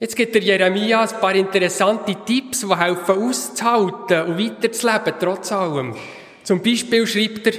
Jetzt 0.02 0.16
gibt 0.16 0.34
der 0.34 0.42
Jeremia 0.42 1.02
ein 1.02 1.20
paar 1.22 1.36
interessante 1.36 2.16
Tipps, 2.26 2.62
die 2.62 2.76
helfen 2.76 3.24
auszuhalten 3.24 4.24
und 4.24 4.40
weiterzuleben, 4.40 5.14
trotz 5.20 5.52
allem. 5.52 5.96
Zum 6.42 6.64
Beispiel 6.64 7.06
schreibt 7.06 7.46
er, 7.46 7.54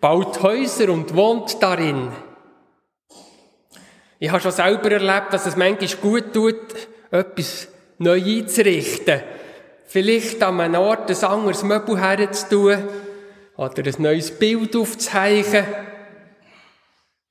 baut 0.00 0.42
Häuser 0.42 0.90
und 0.90 1.14
wohnt 1.14 1.62
darin. 1.62 2.08
Ich 4.18 4.30
habe 4.30 4.40
schon 4.40 4.52
selber 4.52 4.90
erlebt, 4.90 5.34
dass 5.34 5.44
es 5.44 5.54
manchmal 5.54 6.00
gut 6.00 6.32
tut, 6.32 6.56
etwas 7.10 7.68
neu 7.98 8.22
einzurichten. 8.24 9.20
Vielleicht 9.84 10.42
an 10.42 10.58
einem 10.58 10.80
Ort 10.80 11.10
ein 11.10 11.24
anderes 11.28 11.62
Möbel 11.62 12.00
herzutun 12.00 12.88
oder 13.58 13.82
ein 13.84 13.94
neues 14.02 14.30
Bild 14.30 14.74
aufzuheichen. 14.74 15.66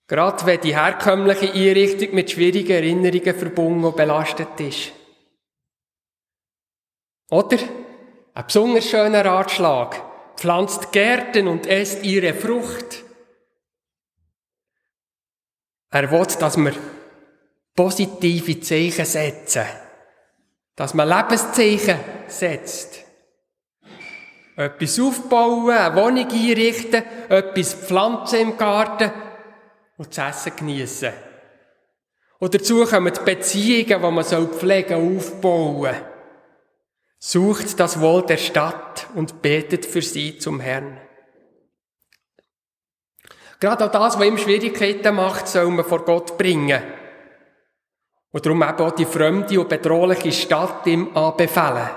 Gerade 0.07 0.45
wenn 0.45 0.61
die 0.61 0.75
herkömmliche 0.75 1.51
Einrichtung 1.51 2.13
mit 2.13 2.29
schwierigen 2.29 2.71
Erinnerungen 2.71 3.35
verbunden 3.35 3.85
und 3.85 3.95
belastet 3.95 4.59
ist. 4.59 4.91
Oder 7.31 7.57
ein 8.35 8.45
besonders 8.45 8.89
schöner 8.89 9.25
Ratschlag. 9.25 10.01
Pflanzt 10.37 10.91
Gärten 10.91 11.47
und 11.47 11.65
esst 11.65 12.03
ihre 12.03 12.33
Frucht. 12.33 13.03
Er 15.89 16.11
will, 16.11 16.27
dass 16.39 16.57
wir 16.57 16.73
positive 17.73 18.59
Zeichen 18.59 19.05
setzen 19.05 19.65
dass 20.75 20.93
man 20.93 21.07
Lebenszeichen 21.07 21.99
setzt. 22.27 23.01
Etwas 24.57 24.99
aufbauen, 24.99 25.69
eine 25.69 25.95
Wohnung 25.95 26.29
einrichten, 26.29 27.03
etwas 27.29 27.73
pflanzen 27.73 28.39
im 28.39 28.57
Garten 28.57 29.11
und 29.97 30.17
das 30.17 30.45
Essen 30.45 30.57
geniessen. 30.57 31.13
Und 32.37 32.53
dazu 32.53 32.85
kommen 32.85 33.13
die 33.13 33.23
Beziehungen, 33.23 34.01
die 34.01 34.11
man 34.11 34.23
soll 34.23 34.47
pflegen, 34.47 35.17
aufbauen. 35.17 35.95
Sucht 37.17 37.79
das 37.79 37.99
Wohl 37.99 38.25
der 38.25 38.37
Stadt 38.37 39.07
und 39.15 39.41
betet 39.41 39.85
für 39.85 40.01
sie 40.01 40.37
zum 40.37 40.59
Herrn. 40.59 40.99
Gerade 43.59 43.85
auch 43.85 43.91
das, 43.91 44.19
was 44.19 44.25
ihm 44.25 44.37
Schwierigkeiten 44.37 45.15
macht, 45.15 45.47
soll 45.47 45.69
man 45.69 45.85
vor 45.85 46.03
Gott 46.03 46.37
bringen. 46.37 46.83
Und 48.31 48.45
darum 48.45 48.61
eben 48.61 48.79
auch 48.79 48.91
die 48.91 49.05
fremde 49.05 49.59
und 49.59 49.69
bedrohliche 49.69 50.31
Stadt 50.31 50.85
ihm 50.87 51.15
anbefehlen. 51.15 51.89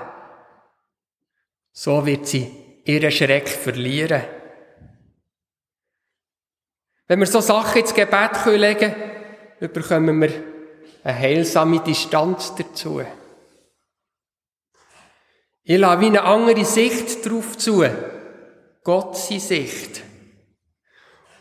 So 1.73 2.05
wird 2.05 2.27
sie 2.27 2.81
ihren 2.85 3.11
Schreck 3.11 3.49
verlieren. 3.49 4.38
Wenn 7.09 7.21
wir 7.21 7.25
so 7.25 7.41
Sachen 7.41 7.81
ins 7.81 7.95
Gebet 7.95 8.45
legen 8.45 8.93
können, 9.59 9.73
bekommen 9.73 10.21
wir 10.21 10.31
eine 11.03 11.17
heilsame 11.17 11.79
Distanz 11.79 12.53
dazu. 12.55 13.01
Ich 15.63 15.79
lasse 15.79 16.01
wie 16.01 16.05
eine 16.05 16.21
andere 16.21 16.63
Sicht 16.63 17.25
darauf 17.25 17.57
zu. 17.57 17.83
Gott 18.83 19.17
seine 19.17 19.39
Sicht. 19.39 20.03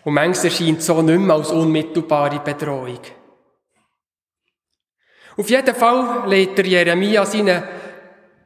Und 0.04 0.14
manchmal 0.14 0.46
erscheint 0.46 0.83
so 0.83 1.02
nicht 1.02 1.18
mehr 1.18 1.37
als 1.37 1.50
unmittelbare 1.50 2.40
Bedrohung. 2.40 3.00
Auf 5.37 5.50
jeden 5.50 5.74
Fall 5.74 6.31
lädt 6.31 6.57
der 6.57 6.66
Jeremia 6.66 7.26
seinen 7.26 7.62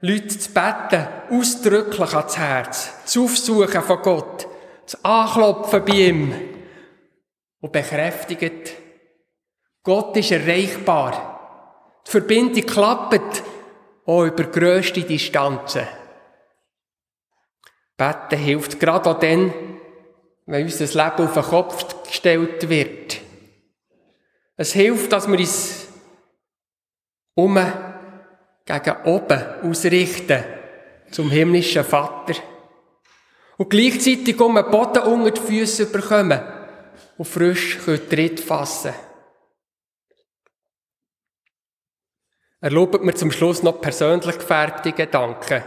Leuten 0.01 0.29
zu 0.29 0.51
beten 0.51 1.07
ausdrücklich 1.31 2.15
ans 2.15 2.37
Herz, 2.37 2.93
das 3.05 3.17
Aufsuchen 3.17 3.83
von 3.83 4.03
Gott, 4.03 4.49
das 4.85 5.05
Anklopfen 5.05 5.85
bei 5.85 5.93
ihm 5.93 6.52
und 7.63 7.73
bekräftigt, 7.73 8.75
Gott 9.83 10.17
ist 10.17 10.33
erreichbar. 10.33 12.03
Die 12.07 12.11
Verbindung 12.11 12.67
klappt 12.67 13.43
auch 14.05 14.25
über 14.25 14.45
grösste 14.45 15.03
Distanzen. 15.03 15.87
Beten 17.97 18.39
hilft 18.39 18.79
gerade 18.79 19.11
auch 19.11 19.19
dann, 19.19 19.55
wenn 20.47 20.65
unser 20.65 20.87
Leben 20.87 21.27
auf 21.27 21.35
den 21.35 21.43
Kopf 21.43 22.03
gestellt 22.05 22.69
wird. 22.69 23.21
Es 24.57 24.73
hilft, 24.73 25.13
dass 25.13 25.29
wir 25.29 25.39
uns 25.39 25.89
um 27.35 27.59
gegen 28.65 28.97
oben 29.05 29.45
ausrichten 29.63 30.45
zum 31.11 31.31
himmlischen 31.31 31.85
Vater. 31.85 32.35
Und 33.57 33.71
gleichzeitig 33.71 34.41
um 34.41 34.57
den 34.57 34.71
Boden 34.71 35.03
unter 35.05 35.31
die 35.31 35.41
Füße 35.41 35.87
bekommen 35.87 36.41
und 37.19 37.25
frisch 37.27 37.79
Tritt 38.09 38.41
fassen 38.41 38.95
Erlaubt 42.61 43.03
mir 43.03 43.15
zum 43.15 43.33
Schluss 43.33 43.65
noch 43.65 43.81
persönlich 43.81 44.39
gefärbte 44.39 44.93
Gedanken. 44.93 45.65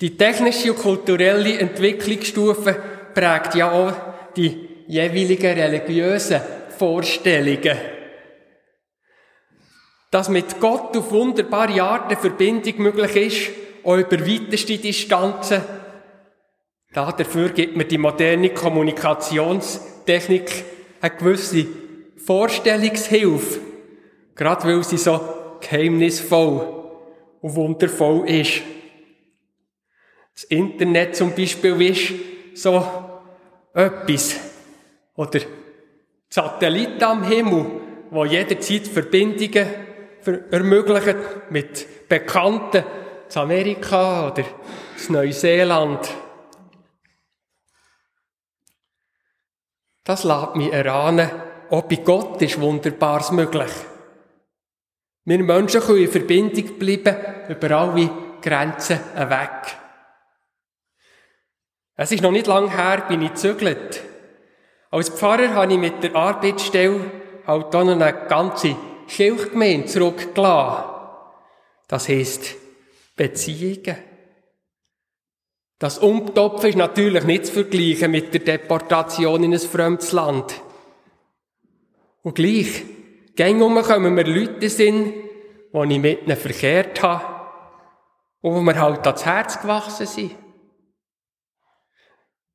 Die 0.00 0.16
technische 0.16 0.72
und 0.72 0.80
kulturelle 0.80 1.56
Entwicklungsstufe 1.56 2.74
prägt 3.14 3.54
ja 3.54 3.70
auch 3.70 3.92
die 4.34 4.84
jeweiligen 4.88 5.56
religiösen 5.56 6.40
Vorstellungen 6.76 7.78
dass 10.10 10.28
mit 10.28 10.58
Gott 10.60 10.96
auf 10.96 11.10
wunderbare 11.10 11.82
Art 11.82 12.06
eine 12.06 12.16
Verbindung 12.16 12.78
möglich 12.78 13.16
ist, 13.16 13.50
auch 13.84 13.96
über 13.96 14.26
weiteste 14.26 14.78
Distanzen. 14.78 15.60
Dafür 16.92 17.50
gibt 17.50 17.76
mir 17.76 17.84
die 17.84 17.98
moderne 17.98 18.50
Kommunikationstechnik 18.50 20.64
eine 21.00 21.16
gewisse 21.16 21.66
Vorstellungshilfe, 22.16 23.60
gerade 24.34 24.66
weil 24.66 24.82
sie 24.82 24.96
so 24.96 25.20
geheimnisvoll 25.60 26.78
und 27.40 27.54
wundervoll 27.54 28.28
ist. 28.28 28.62
Das 30.34 30.44
Internet 30.44 31.16
zum 31.16 31.34
Beispiel 31.34 31.80
ist 31.82 32.14
so 32.54 32.84
etwas. 33.74 34.36
Oder 35.14 35.40
Satelliten 36.30 37.02
am 37.02 37.24
Himmel, 37.24 37.66
wo 38.10 38.24
jederzeit 38.24 38.86
Verbindungen 38.86 39.66
ermöglichen 40.50 41.16
mit 41.50 42.08
Bekannten 42.08 42.84
zu 43.28 43.40
Amerika 43.40 44.28
oder 44.28 44.44
zu 44.96 45.12
Neuseeland. 45.12 46.08
Das 50.08 50.24
lässt 50.24 50.56
mich 50.56 50.72
erahnen, 50.72 51.30
auch 51.68 51.82
bei 51.82 51.96
Gott 51.96 52.40
ist 52.40 52.58
Wunderbares 52.58 53.30
möglich. 53.30 53.70
Wir 55.26 55.38
Menschen 55.44 55.82
können 55.82 55.98
in 55.98 56.10
Verbindung 56.10 56.78
bleiben 56.78 57.14
über 57.50 57.70
alle 57.72 58.10
Grenzen 58.40 59.00
hinweg. 59.14 59.76
Es 61.94 62.10
ist 62.10 62.22
noch 62.22 62.30
nicht 62.30 62.46
lange 62.46 62.74
her, 62.74 63.04
bin 63.06 63.20
ich 63.20 63.34
gezögert. 63.34 64.00
Als 64.90 65.10
Pfarrer 65.10 65.52
habe 65.52 65.74
ich 65.74 65.78
mit 65.78 66.02
der 66.02 66.16
Arbeitsstelle 66.16 67.00
halt 67.46 67.74
auch 67.76 67.86
eine 67.86 68.26
ganze 68.30 68.76
Kirchgemeinde 69.08 69.88
zurückgelassen. 69.88 70.84
Das 71.86 72.08
heisst 72.08 72.54
Beziehungen. 73.14 74.07
Das 75.78 75.98
Umtopfen 75.98 76.70
ist 76.70 76.76
natürlich 76.76 77.24
nicht 77.24 77.46
zu 77.46 77.52
vergleichen 77.52 78.10
mit 78.10 78.34
der 78.34 78.40
Deportation 78.40 79.44
in 79.44 79.52
ein 79.52 79.60
fremdes 79.60 80.10
Land. 80.12 80.60
Und 82.22 82.34
gleich, 82.34 82.84
gäng 83.36 83.62
um 83.62 83.80
kommen 83.82 84.14
mir 84.14 84.24
Leute 84.24 84.68
sind, 84.68 85.14
die 85.72 85.94
ich 85.94 86.00
mit 86.00 86.22
ihnen 86.22 86.36
verkehrt 86.36 87.00
habe 87.02 87.24
und 88.40 88.54
wo 88.54 88.60
mir 88.60 88.80
halt 88.80 89.06
ans 89.06 89.24
Herz 89.24 89.60
gewachsen 89.60 90.06
sind. 90.06 90.34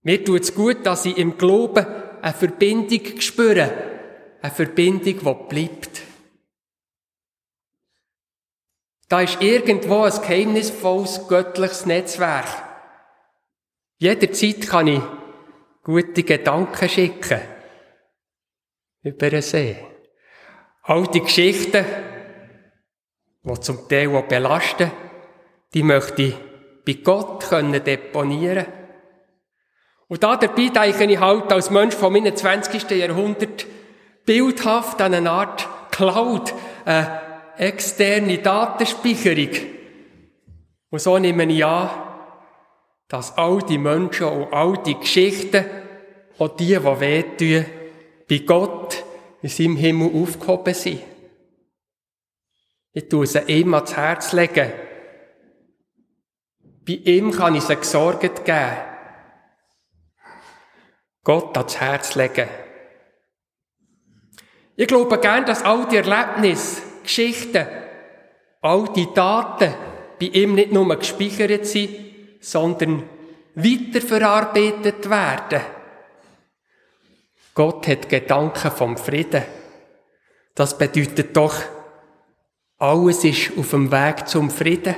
Mir 0.01 0.23
tut 0.23 0.41
es 0.41 0.53
gut, 0.53 0.85
dass 0.85 1.05
ich 1.05 1.17
im 1.17 1.37
Glauben 1.37 1.85
eine 2.21 2.33
Verbindung 2.33 3.21
spüre. 3.21 3.71
Eine 4.41 4.53
Verbindung, 4.53 5.03
die 5.03 5.55
bleibt. 5.55 6.01
Da 9.07 9.21
ist 9.21 9.41
irgendwo 9.41 10.03
ein 10.03 10.11
geheimnisvolles 10.11 11.27
göttliches 11.29 11.85
Netzwerk. 11.85 12.72
Jederzeit 14.03 14.67
kann 14.67 14.87
ich 14.87 15.01
gute 15.81 16.23
Gedanken 16.23 16.89
schicken. 16.89 17.39
Über 19.01 19.29
den 19.29 19.41
See. 19.41 19.77
All 20.81 21.07
die 21.07 21.21
Geschichten, 21.21 21.85
die 23.43 23.59
zum 23.61 23.87
Teil 23.87 24.13
auch 24.13 24.27
belasten, 24.27 24.91
die 25.73 25.83
möchte 25.83 26.21
ich 26.21 26.35
bei 26.85 27.01
Gott 27.01 27.47
können 27.47 27.81
deponieren 27.81 28.65
Und 30.09 30.21
da 30.21 30.35
dabei 30.35 30.67
denke 30.67 31.05
ich 31.05 31.19
halt 31.21 31.49
als 31.53 31.69
Mensch 31.69 31.95
vom 31.95 32.13
21. 32.13 32.89
Jahrhundert 32.89 33.65
bildhaft 34.25 35.01
an 35.01 35.13
eine 35.13 35.31
Art 35.31 35.65
Cloud, 35.91 36.53
eine 36.83 37.21
externe 37.57 38.39
Datenspeicherung. 38.39 39.51
Und 40.89 40.99
so 40.99 41.17
nehme 41.17 41.45
ich 41.45 41.63
an, 41.63 42.12
dass 43.13 43.37
all 43.37 43.61
die 43.61 43.77
Menschen 43.77 44.25
und 44.25 44.51
all 44.51 44.75
die 44.81 44.97
Geschichten, 44.97 45.63
auch 46.39 46.55
die, 46.55 46.65
die 46.65 46.99
wehtun, 46.99 47.63
bei 48.27 48.39
Gott 48.39 49.03
in 49.43 49.49
seinem 49.49 49.77
Himmel 49.77 50.19
aufgehoben 50.19 50.73
sind. 50.73 51.01
Ich 52.91 53.07
tue 53.09 53.27
sie 53.27 53.41
ihm 53.41 53.71
ans 53.75 53.95
Herz 53.95 54.33
legen. 54.33 54.73
Bei 56.87 56.93
ihm 56.93 57.29
kann 57.29 57.53
ich 57.53 57.61
sie 57.61 57.75
gesorgt 57.75 58.45
geben. 58.45 58.77
Gott 61.23 61.55
ans 61.55 61.79
Herz 61.79 62.15
legen. 62.15 62.49
Ich 64.75 64.87
glaube 64.87 65.19
gern, 65.19 65.45
dass 65.45 65.61
all 65.61 65.87
die 65.87 65.97
Erlebnisse, 65.97 66.81
Geschichten, 67.03 67.67
all 68.59 68.91
die 68.95 69.13
Daten 69.13 69.71
bei 70.19 70.25
ihm 70.25 70.55
nicht 70.55 70.71
nur 70.71 70.97
gespeichert 70.97 71.67
sind, 71.67 72.02
sondern 72.43 73.09
weiterverarbeitet 73.55 75.09
werden. 75.09 75.61
Gott 77.53 77.87
hat 77.87 78.09
Gedanken 78.09 78.71
vom 78.71 78.97
Frieden. 78.97 79.43
Das 80.53 80.77
bedeutet 80.77 81.35
doch, 81.35 81.55
alles 82.77 83.23
ist 83.23 83.57
auf 83.57 83.69
dem 83.69 83.91
Weg 83.91 84.27
zum 84.27 84.51
Frieden. 84.51 84.95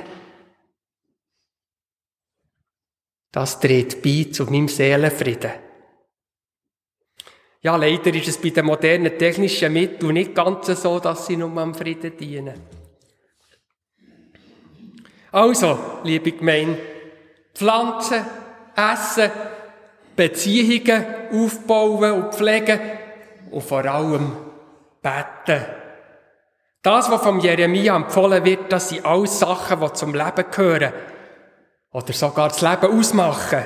Das 3.30 3.60
trägt 3.60 4.02
bei 4.02 4.26
zu 4.32 4.44
meinem 4.46 4.68
Seelenfrieden. 4.68 5.52
Ja, 7.62 7.76
leider 7.76 8.12
ist 8.14 8.28
es 8.28 8.38
bei 8.38 8.50
den 8.50 8.66
modernen 8.66 9.16
technischen 9.18 9.72
Mitteln 9.72 10.14
nicht 10.14 10.34
ganz 10.34 10.66
so, 10.66 10.98
dass 10.98 11.26
sie 11.26 11.36
nur 11.36 11.56
am 11.58 11.74
Frieden 11.74 12.16
dienen. 12.16 12.60
Also, 15.30 16.00
liebe 16.02 16.32
Gemeinde, 16.32 16.95
Pflanzen, 17.56 18.22
Essen, 18.76 19.30
Beziehungen 20.14 21.06
aufbauen 21.32 22.12
und 22.12 22.34
pflegen 22.34 22.78
und 23.50 23.62
vor 23.62 23.84
allem 23.86 24.36
beten. 25.00 25.64
Das, 26.82 27.10
was 27.10 27.22
vom 27.22 27.40
Jeremia 27.40 27.96
empfohlen 27.96 28.44
wird, 28.44 28.70
das 28.70 28.90
sind 28.90 29.06
alles 29.06 29.38
Sachen, 29.38 29.80
die 29.80 29.92
zum 29.94 30.14
Leben 30.14 30.50
gehören 30.50 30.92
oder 31.92 32.12
sogar 32.12 32.48
das 32.50 32.60
Leben 32.60 32.98
ausmachen. 32.98 33.64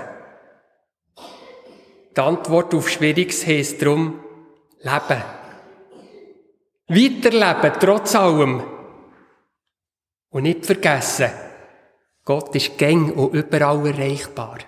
Die 2.16 2.20
Antwort 2.20 2.72
auf 2.72 2.88
Schwieriges 2.88 3.44
heisst 3.44 3.83
darum, 3.83 4.22
Leben. 4.79 5.22
Weiterleben, 6.87 7.72
trotz 7.81 8.14
allem. 8.14 8.62
Und 10.31 10.44
nicht 10.44 10.64
vergessen, 10.64 11.31
Gott 12.30 12.54
ist 12.54 12.78
gäng 12.78 13.10
und 13.14 13.34
überall 13.34 13.84
erreichbar. 13.84 14.58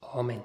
Amen. 0.00 0.42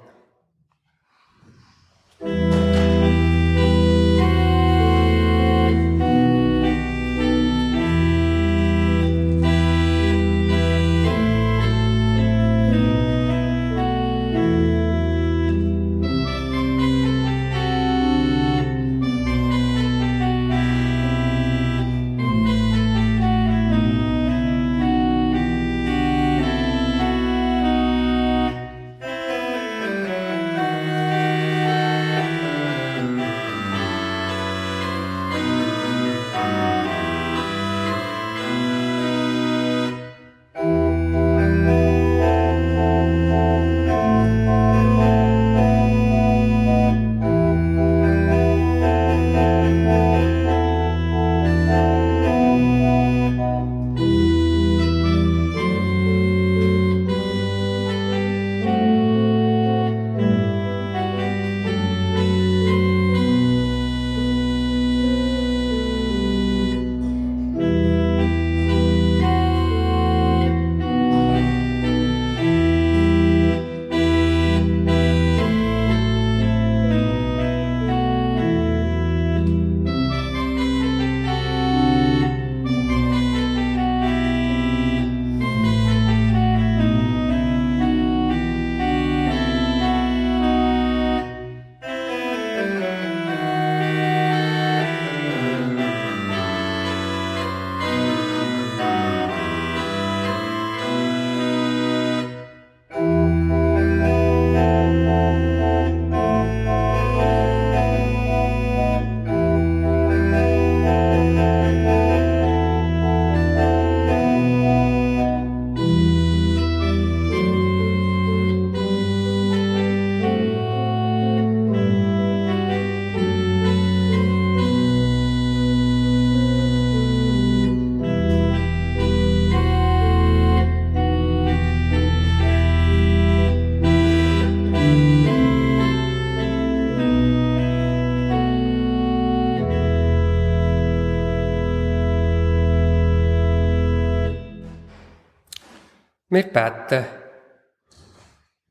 Wir 146.37 146.43
beten. 146.43 147.03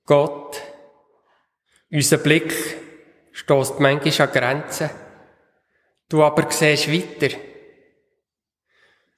Gott, 0.05 0.63
unser 1.91 2.19
Blick 2.19 2.55
stößt 3.33 3.81
manchmal 3.81 4.29
an 4.29 4.33
Grenzen. 4.33 4.91
Du 6.09 6.23
aber 6.23 6.49
siehst 6.49 6.93
weiter. 6.93 7.37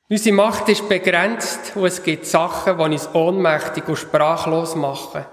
Unsere 0.09 0.35
Macht 0.35 0.67
ist 0.71 0.89
begrenzt 0.89 1.77
und 1.77 1.85
es 1.85 2.03
gibt 2.03 2.25
Sachen, 2.25 2.79
die 2.79 2.85
uns 2.85 3.15
ohnmächtig 3.15 3.87
und 3.87 3.97
sprachlos 3.97 4.75
machen. 4.77 5.27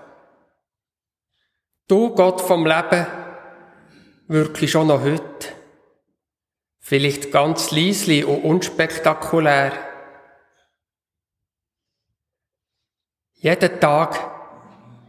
Du, 1.88 2.14
Gott 2.14 2.42
vom 2.42 2.66
Leben, 2.66 3.08
wirklich 4.28 4.72
schon 4.72 4.88
noch 4.88 5.02
heute. 5.02 5.54
Vielleicht 6.82 7.32
ganz 7.32 7.72
leislich 7.72 8.26
und 8.26 8.44
unspektakulär. 8.44 9.85
Jeden 13.46 13.80
Tag 13.80 14.20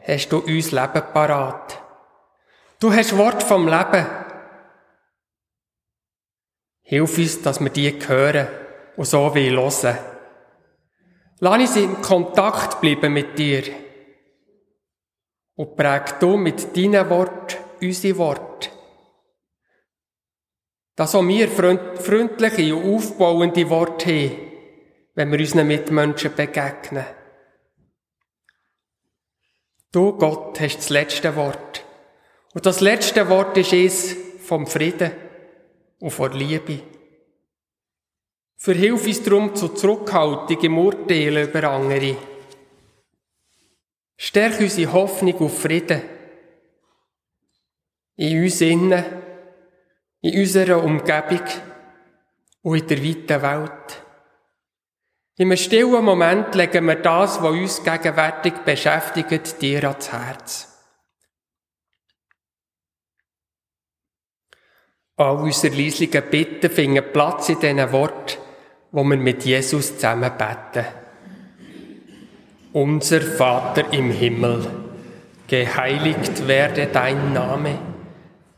hast 0.06 0.28
du 0.28 0.40
uns 0.40 0.70
Leben 0.70 1.02
parat. 1.14 1.82
Du 2.78 2.92
hast 2.92 3.16
Wort 3.16 3.42
vom 3.42 3.66
Leben. 3.66 4.04
Hilf 6.82 7.16
uns, 7.16 7.40
dass 7.40 7.60
wir 7.60 7.70
die 7.70 7.98
hören 8.06 8.46
und 8.98 9.06
so 9.06 9.34
wie 9.34 9.48
hören. 9.48 9.96
Lass 11.40 11.60
uns 11.60 11.76
in 11.76 12.02
Kontakt 12.02 12.82
bleiben 12.82 13.14
mit 13.14 13.38
dir. 13.38 13.62
Und 15.54 15.74
präg 15.74 16.20
du 16.20 16.36
mit 16.36 16.76
deinen 16.76 17.08
Wort 17.08 17.56
unsere 17.80 18.18
Wort. 18.18 18.70
Dass 20.94 21.14
auch 21.14 21.26
wir 21.26 21.48
freundliche 21.48 22.76
und 22.76 22.96
aufbauende 22.96 23.70
Worte 23.70 24.10
haben, 24.10 24.36
wenn 25.14 25.32
wir 25.32 25.38
unseren 25.38 25.68
Mitmenschen 25.68 26.34
begegnen. 26.34 27.06
Du, 29.96 30.12
Gott, 30.12 30.60
hast 30.60 30.76
das 30.76 30.90
letzte 30.90 31.34
Wort. 31.36 31.82
Und 32.52 32.66
das 32.66 32.82
letzte 32.82 33.30
Wort 33.30 33.56
ist 33.56 33.72
es 33.72 34.14
vom 34.44 34.66
Frieden 34.66 35.10
und 36.00 36.10
von 36.10 36.34
Liebe. 36.34 36.80
Verhilf 38.58 39.06
uns 39.06 39.22
darum 39.22 39.54
zu 39.54 39.68
Zurückhaltung 39.68 40.60
im 40.60 40.76
Urteilen 40.76 41.48
über 41.48 41.70
andere. 41.70 42.14
Stärk 44.18 44.60
unsere 44.60 44.92
Hoffnung 44.92 45.40
auf 45.40 45.62
Frieden. 45.62 46.02
In 48.16 48.42
uns 48.42 48.60
innen, 48.60 49.02
in 50.20 50.40
unserer 50.40 50.84
Umgebung 50.84 51.40
und 52.60 52.76
in 52.76 52.86
der 52.86 53.02
weiten 53.02 53.42
Welt. 53.42 54.05
Einem 55.38 55.56
stillen 55.58 56.02
Moment 56.02 56.54
legen 56.54 56.86
wir 56.86 56.94
das, 56.94 57.42
was 57.42 57.50
uns 57.50 57.84
gegenwärtig 57.84 58.54
beschäftigt, 58.64 59.60
dir 59.60 59.84
ans 59.84 60.10
Herz. 60.10 60.72
All 65.18 65.36
unsere 65.36 65.74
leislichen 65.74 66.22
Bitten 66.30 66.70
finden 66.70 67.04
Platz 67.12 67.50
in 67.50 67.60
diesen 67.60 67.92
Worten, 67.92 68.38
wo 68.92 69.04
wir 69.04 69.18
mit 69.18 69.44
Jesus 69.44 69.94
zusammen 69.96 70.32
beten. 70.38 70.86
Unser 72.72 73.20
Vater 73.20 73.92
im 73.92 74.10
Himmel, 74.10 74.66
geheiligt 75.48 76.48
werde 76.48 76.86
dein 76.86 77.34
Name, 77.34 77.78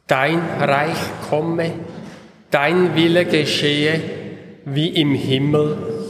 dein 0.07 0.41
Reich 0.61 0.99
komme, 1.29 1.73
dein 2.53 2.95
Wille 2.95 3.25
geschehe, 3.25 4.01
wie 4.65 4.89
im 5.01 5.15
Himmel, 5.15 5.98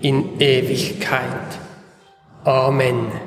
in 0.00 0.40
Ewigkeit. 0.40 1.58
Amen. 2.44 3.25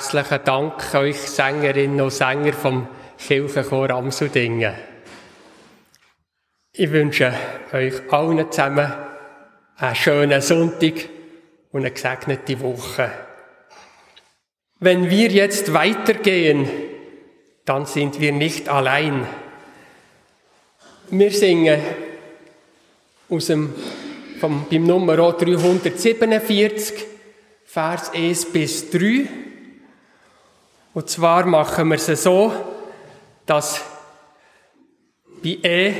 Herzlichen 0.00 0.40
Dank 0.46 0.94
euch 0.94 1.18
Sängerinnen 1.18 2.00
und 2.00 2.10
Sänger 2.10 2.54
vom 2.54 2.88
Kirchenchor 3.18 3.90
Amsudingen. 3.90 4.72
Ich 6.72 6.90
wünsche 6.90 7.34
euch 7.70 8.10
allen 8.10 8.50
zusammen 8.50 8.94
einen 9.76 9.94
schönen 9.94 10.40
Sonntag 10.40 10.94
und 11.70 11.80
eine 11.80 11.90
gesegnete 11.90 12.58
Woche. 12.60 13.10
Wenn 14.78 15.10
wir 15.10 15.28
jetzt 15.28 15.74
weitergehen, 15.74 16.66
dann 17.66 17.84
sind 17.84 18.22
wir 18.22 18.32
nicht 18.32 18.70
allein. 18.70 19.26
Wir 21.10 21.30
singen 21.30 21.78
aus 23.28 23.48
dem, 23.48 23.74
vom, 24.40 24.64
beim 24.70 24.86
Nummer 24.86 25.16
347, 25.16 27.04
Vers 27.66 28.14
1 28.14 28.46
bis 28.46 28.90
3. 28.90 29.49
Und 30.92 31.08
zwar 31.08 31.46
machen 31.46 31.88
wir 31.88 31.96
es 31.96 32.22
so, 32.22 32.52
dass 33.46 33.80
bei 35.42 35.58
E 35.62 35.94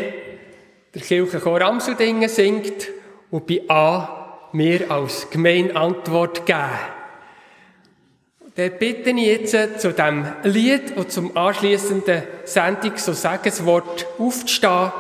der 0.93 1.03
Kirchenchor 1.03 1.61
Amseldingen 1.61 2.29
singt 2.29 2.89
und 3.31 3.47
bei 3.47 3.63
A 3.69 4.49
mir 4.53 4.91
als 4.91 5.31
Gemeinantwort 5.31 6.45
geben. 6.45 6.71
Dann 8.57 8.79
bitte 8.79 9.11
ich 9.11 9.27
jetzt 9.27 9.81
zu 9.81 9.93
dem 9.93 10.27
Lied 10.43 10.97
und 10.97 11.13
zum 11.13 11.37
anschließenden 11.37 12.25
Sendungs- 12.45 13.09
und 13.09 13.15
Segenswort 13.15 14.07
aufzustehen. 14.19 14.93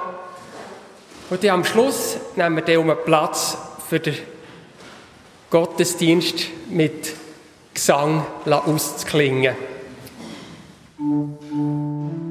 Und 1.30 1.44
am 1.46 1.64
Schluss 1.64 2.16
nehmen 2.36 2.56
wir 2.56 2.62
dann 2.62 2.88
um 2.88 2.96
Platz 3.04 3.58
für 3.88 3.98
den 3.98 4.16
Gottesdienst 5.50 6.46
mit 6.70 7.12
Gesang 7.74 8.24
auszuklingen. 8.46 9.56
Mm-hmm. 11.00 12.29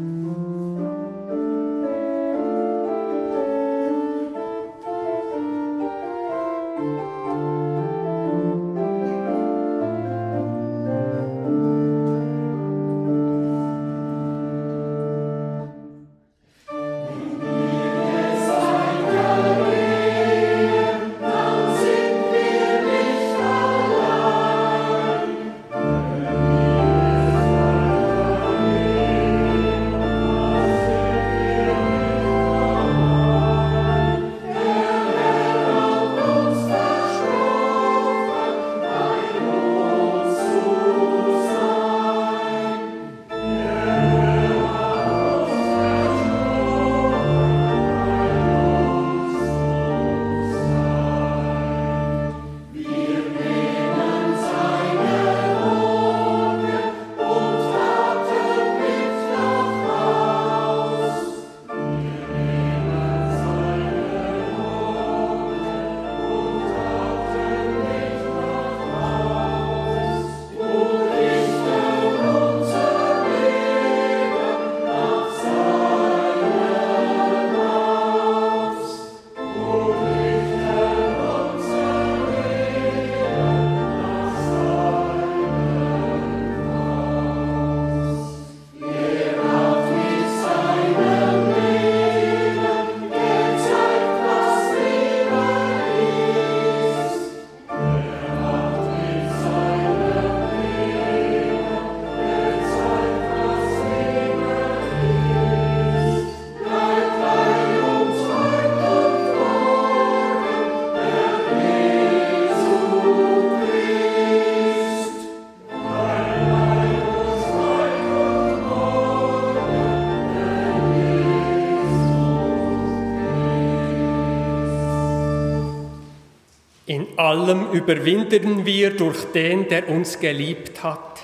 Allem 127.30 127.72
überwinden 127.74 128.66
wir 128.66 128.90
durch 128.90 129.26
den, 129.34 129.68
der 129.68 129.88
uns 129.88 130.20
geliebt 130.20 130.84
hat. 130.84 131.22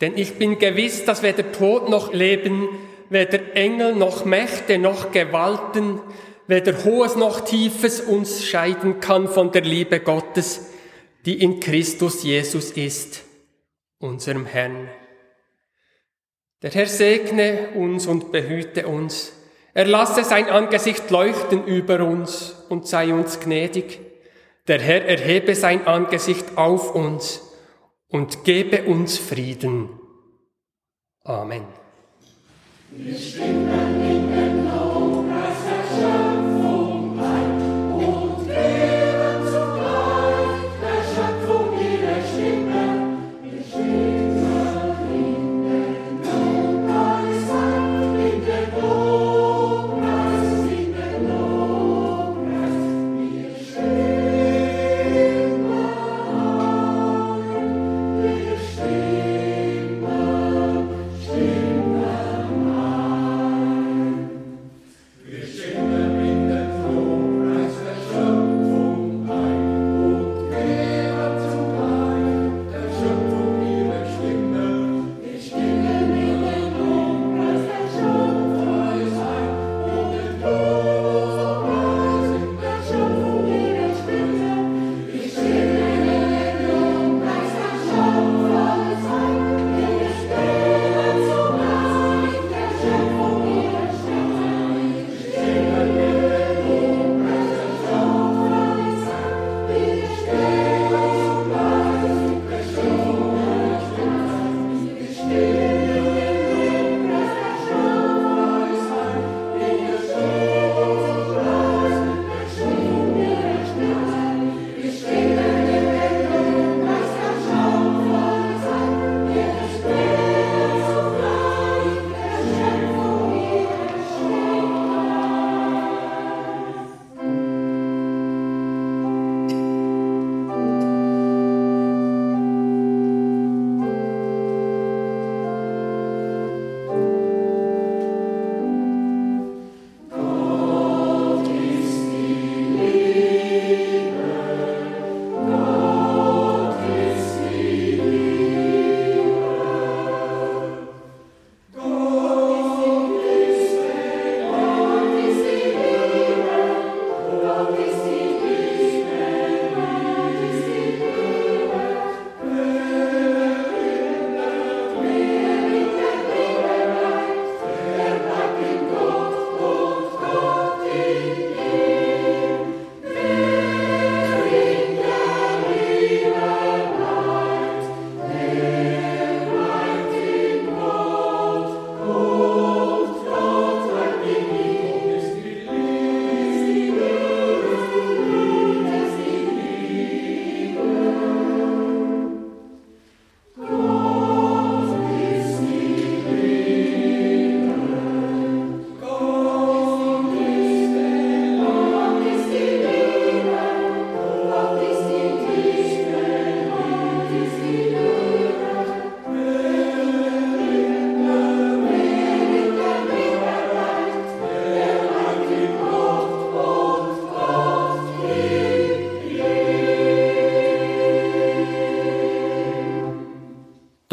Denn 0.00 0.18
ich 0.18 0.34
bin 0.34 0.58
gewiss, 0.58 1.04
dass 1.04 1.22
weder 1.22 1.50
Tod 1.50 1.88
noch 1.88 2.12
Leben, 2.12 2.68
weder 3.08 3.56
Engel 3.56 3.94
noch 3.94 4.26
Mächte 4.26 4.76
noch 4.76 5.12
Gewalten, 5.12 6.00
weder 6.46 6.84
Hohes 6.84 7.16
noch 7.16 7.40
Tiefes 7.40 8.02
uns 8.02 8.44
scheiden 8.44 9.00
kann 9.00 9.28
von 9.28 9.50
der 9.50 9.62
Liebe 9.62 10.00
Gottes, 10.00 10.72
die 11.24 11.42
in 11.42 11.58
Christus 11.58 12.22
Jesus 12.22 12.72
ist, 12.72 13.22
unserem 13.98 14.44
Herrn. 14.44 14.90
Der 16.60 16.70
Herr 16.70 16.86
segne 16.86 17.70
uns 17.74 18.06
und 18.06 18.30
behüte 18.30 18.86
uns. 18.86 19.32
Er 19.72 19.86
lasse 19.86 20.22
sein 20.22 20.50
Angesicht 20.50 21.10
leuchten 21.10 21.64
über 21.64 22.04
uns 22.04 22.56
und 22.68 22.86
sei 22.86 23.14
uns 23.14 23.40
gnädig. 23.40 24.03
Der 24.66 24.80
Herr 24.80 25.04
erhebe 25.04 25.54
sein 25.54 25.86
Angesicht 25.86 26.56
auf 26.56 26.94
uns 26.94 27.42
und 28.08 28.44
gebe 28.44 28.84
uns 28.84 29.18
Frieden. 29.18 29.90
Amen. 31.22 31.64
Wir 32.90 34.53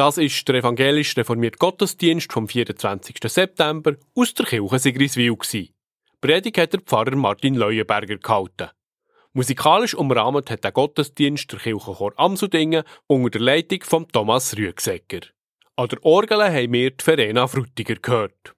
Das 0.02 0.18
ist 0.18 0.47
der 0.47 0.56
evangelisch 0.56 1.16
reformierte 1.16 1.60
Gottesdienst 1.60 2.34
vom 2.34 2.47
24. 2.47 3.18
September 3.24 3.95
aus 4.16 4.34
der 4.34 4.47
Kirche 4.47 4.80
Sigriswil. 4.80 5.38
Predigt 6.20 6.58
hat 6.58 6.74
der 6.74 6.80
Pfarrer 6.80 7.16
Martin 7.16 7.54
Leuenberger 7.54 8.18
gehalten. 8.18 8.72
Musikalisch 9.34 9.93
umrahmt 9.93 10.49
hat 10.49 10.64
der 10.64 10.72
Gottesdienst 10.72 11.52
der 11.52 11.60
Kirchenchor 11.60 12.14
Amsudingen 12.18 12.82
unter 13.06 13.30
der 13.30 13.41
Leitung 13.41 13.84
von 13.84 14.08
Thomas 14.08 14.58
Rüegsecker. 14.58 15.20
An 15.76 15.89
der 15.89 16.04
Orgel 16.04 16.45
haben 16.45 16.74
wir 16.74 16.89
die 16.89 17.04
Verena 17.04 17.45
Frutiger 17.45 17.93
gehört. 17.93 18.56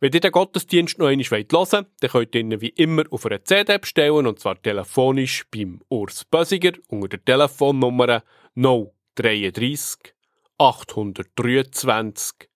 Wenn 0.00 0.12
ihr 0.12 0.20
den 0.20 0.32
Gottesdienst 0.32 0.98
noch 0.98 1.06
einmal 1.06 1.24
hören 1.24 1.46
wollt, 1.50 1.88
dann 2.00 2.10
könnt 2.10 2.34
ihr 2.34 2.40
ihn 2.42 2.60
wie 2.60 2.74
immer 2.76 3.04
auf 3.10 3.24
einer 3.24 3.42
CD 3.42 3.78
bestellen 3.78 4.26
und 4.26 4.38
zwar 4.38 4.60
telefonisch 4.60 5.46
beim 5.50 5.80
Urs 5.88 6.26
Bösiger 6.26 6.72
unter 6.88 7.08
der 7.08 7.24
Telefonnummer 7.24 8.22
033 8.54 10.17
823 10.58 12.48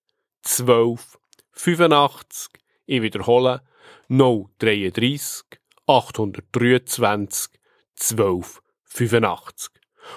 12 0.42 1.18
85. 1.52 2.48
Ich 2.86 3.00
wiederhole 3.00 3.62
033 4.08 5.44
823 5.86 7.52
12 7.94 8.60
85. 8.84 9.70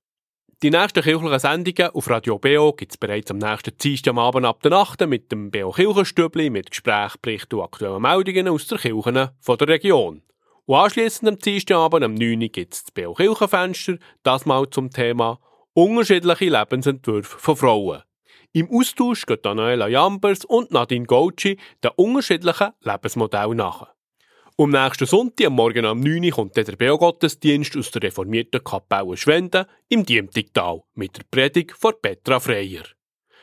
Die 0.62 0.70
nächsten 0.70 1.02
kirchlichen 1.02 1.38
Sendungen 1.38 1.90
auf 1.90 2.08
Radio 2.08 2.38
BO 2.38 2.72
gibt 2.72 2.92
es 2.92 2.96
bereits 2.96 3.30
am 3.30 3.36
nächsten 3.36 3.76
Dienstag 3.76 4.12
am 4.12 4.18
Abend 4.18 4.46
ab 4.46 4.62
der 4.62 4.70
Nacht 4.70 5.06
mit 5.06 5.30
dem 5.30 5.50
BO 5.50 5.70
Kirchenstübli 5.70 6.48
mit 6.48 6.70
Gesprächen, 6.70 7.18
Berichten 7.20 7.56
und 7.56 7.64
aktuellen 7.64 8.00
Meldungen 8.00 8.48
aus 8.48 8.66
der 8.66 8.78
Kirchen 8.78 9.14
der 9.14 9.68
Region. 9.68 10.22
Und 10.64 10.74
anschliessend 10.74 11.28
am 11.28 11.38
Dienstagabend 11.38 12.04
am 12.04 12.14
9. 12.14 12.40
Uhr 12.40 12.48
gibt 12.48 12.72
es 12.72 12.84
das 12.84 12.90
BO 12.92 13.12
Kirchenfenster, 13.12 13.98
das 14.22 14.46
mal 14.46 14.68
zum 14.70 14.90
Thema 14.90 15.38
unterschiedliche 15.74 16.48
Lebensentwürfe 16.48 17.38
von 17.38 17.56
Frauen. 17.56 18.02
Im 18.56 18.70
Austausch 18.70 19.26
geht 19.26 19.44
Daniela 19.44 19.86
Jambers 19.86 20.46
und 20.46 20.70
Nadine 20.70 21.04
Gauci 21.04 21.58
den 21.84 21.90
unterschiedlichen 21.96 22.70
Lebensmodellen 22.80 23.58
nach. 23.58 23.92
Um 24.56 24.70
nächsten 24.70 25.04
Sonntag 25.04 25.48
am 25.48 25.56
Morgen 25.56 25.84
um 25.84 26.00
9 26.00 26.24
Uhr 26.24 26.30
kommt 26.30 26.56
der 26.56 26.64
Beogottesdienst 26.64 27.76
aus 27.76 27.90
der 27.90 28.04
reformierten 28.04 28.64
Kapelle 28.64 29.18
Schwende 29.18 29.66
im 29.90 30.06
Diemtigtal 30.06 30.80
mit 30.94 31.18
der 31.18 31.24
Predigt 31.30 31.72
von 31.72 31.92
Petra 32.00 32.40
Freier. 32.40 32.84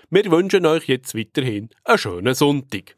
Wir 0.09 0.31
wünschen 0.31 0.65
euch 0.65 0.87
jetzt 0.87 1.13
weiterhin 1.15 1.69
einen 1.83 1.97
schönen 1.99 2.33
Sonntag. 2.33 2.97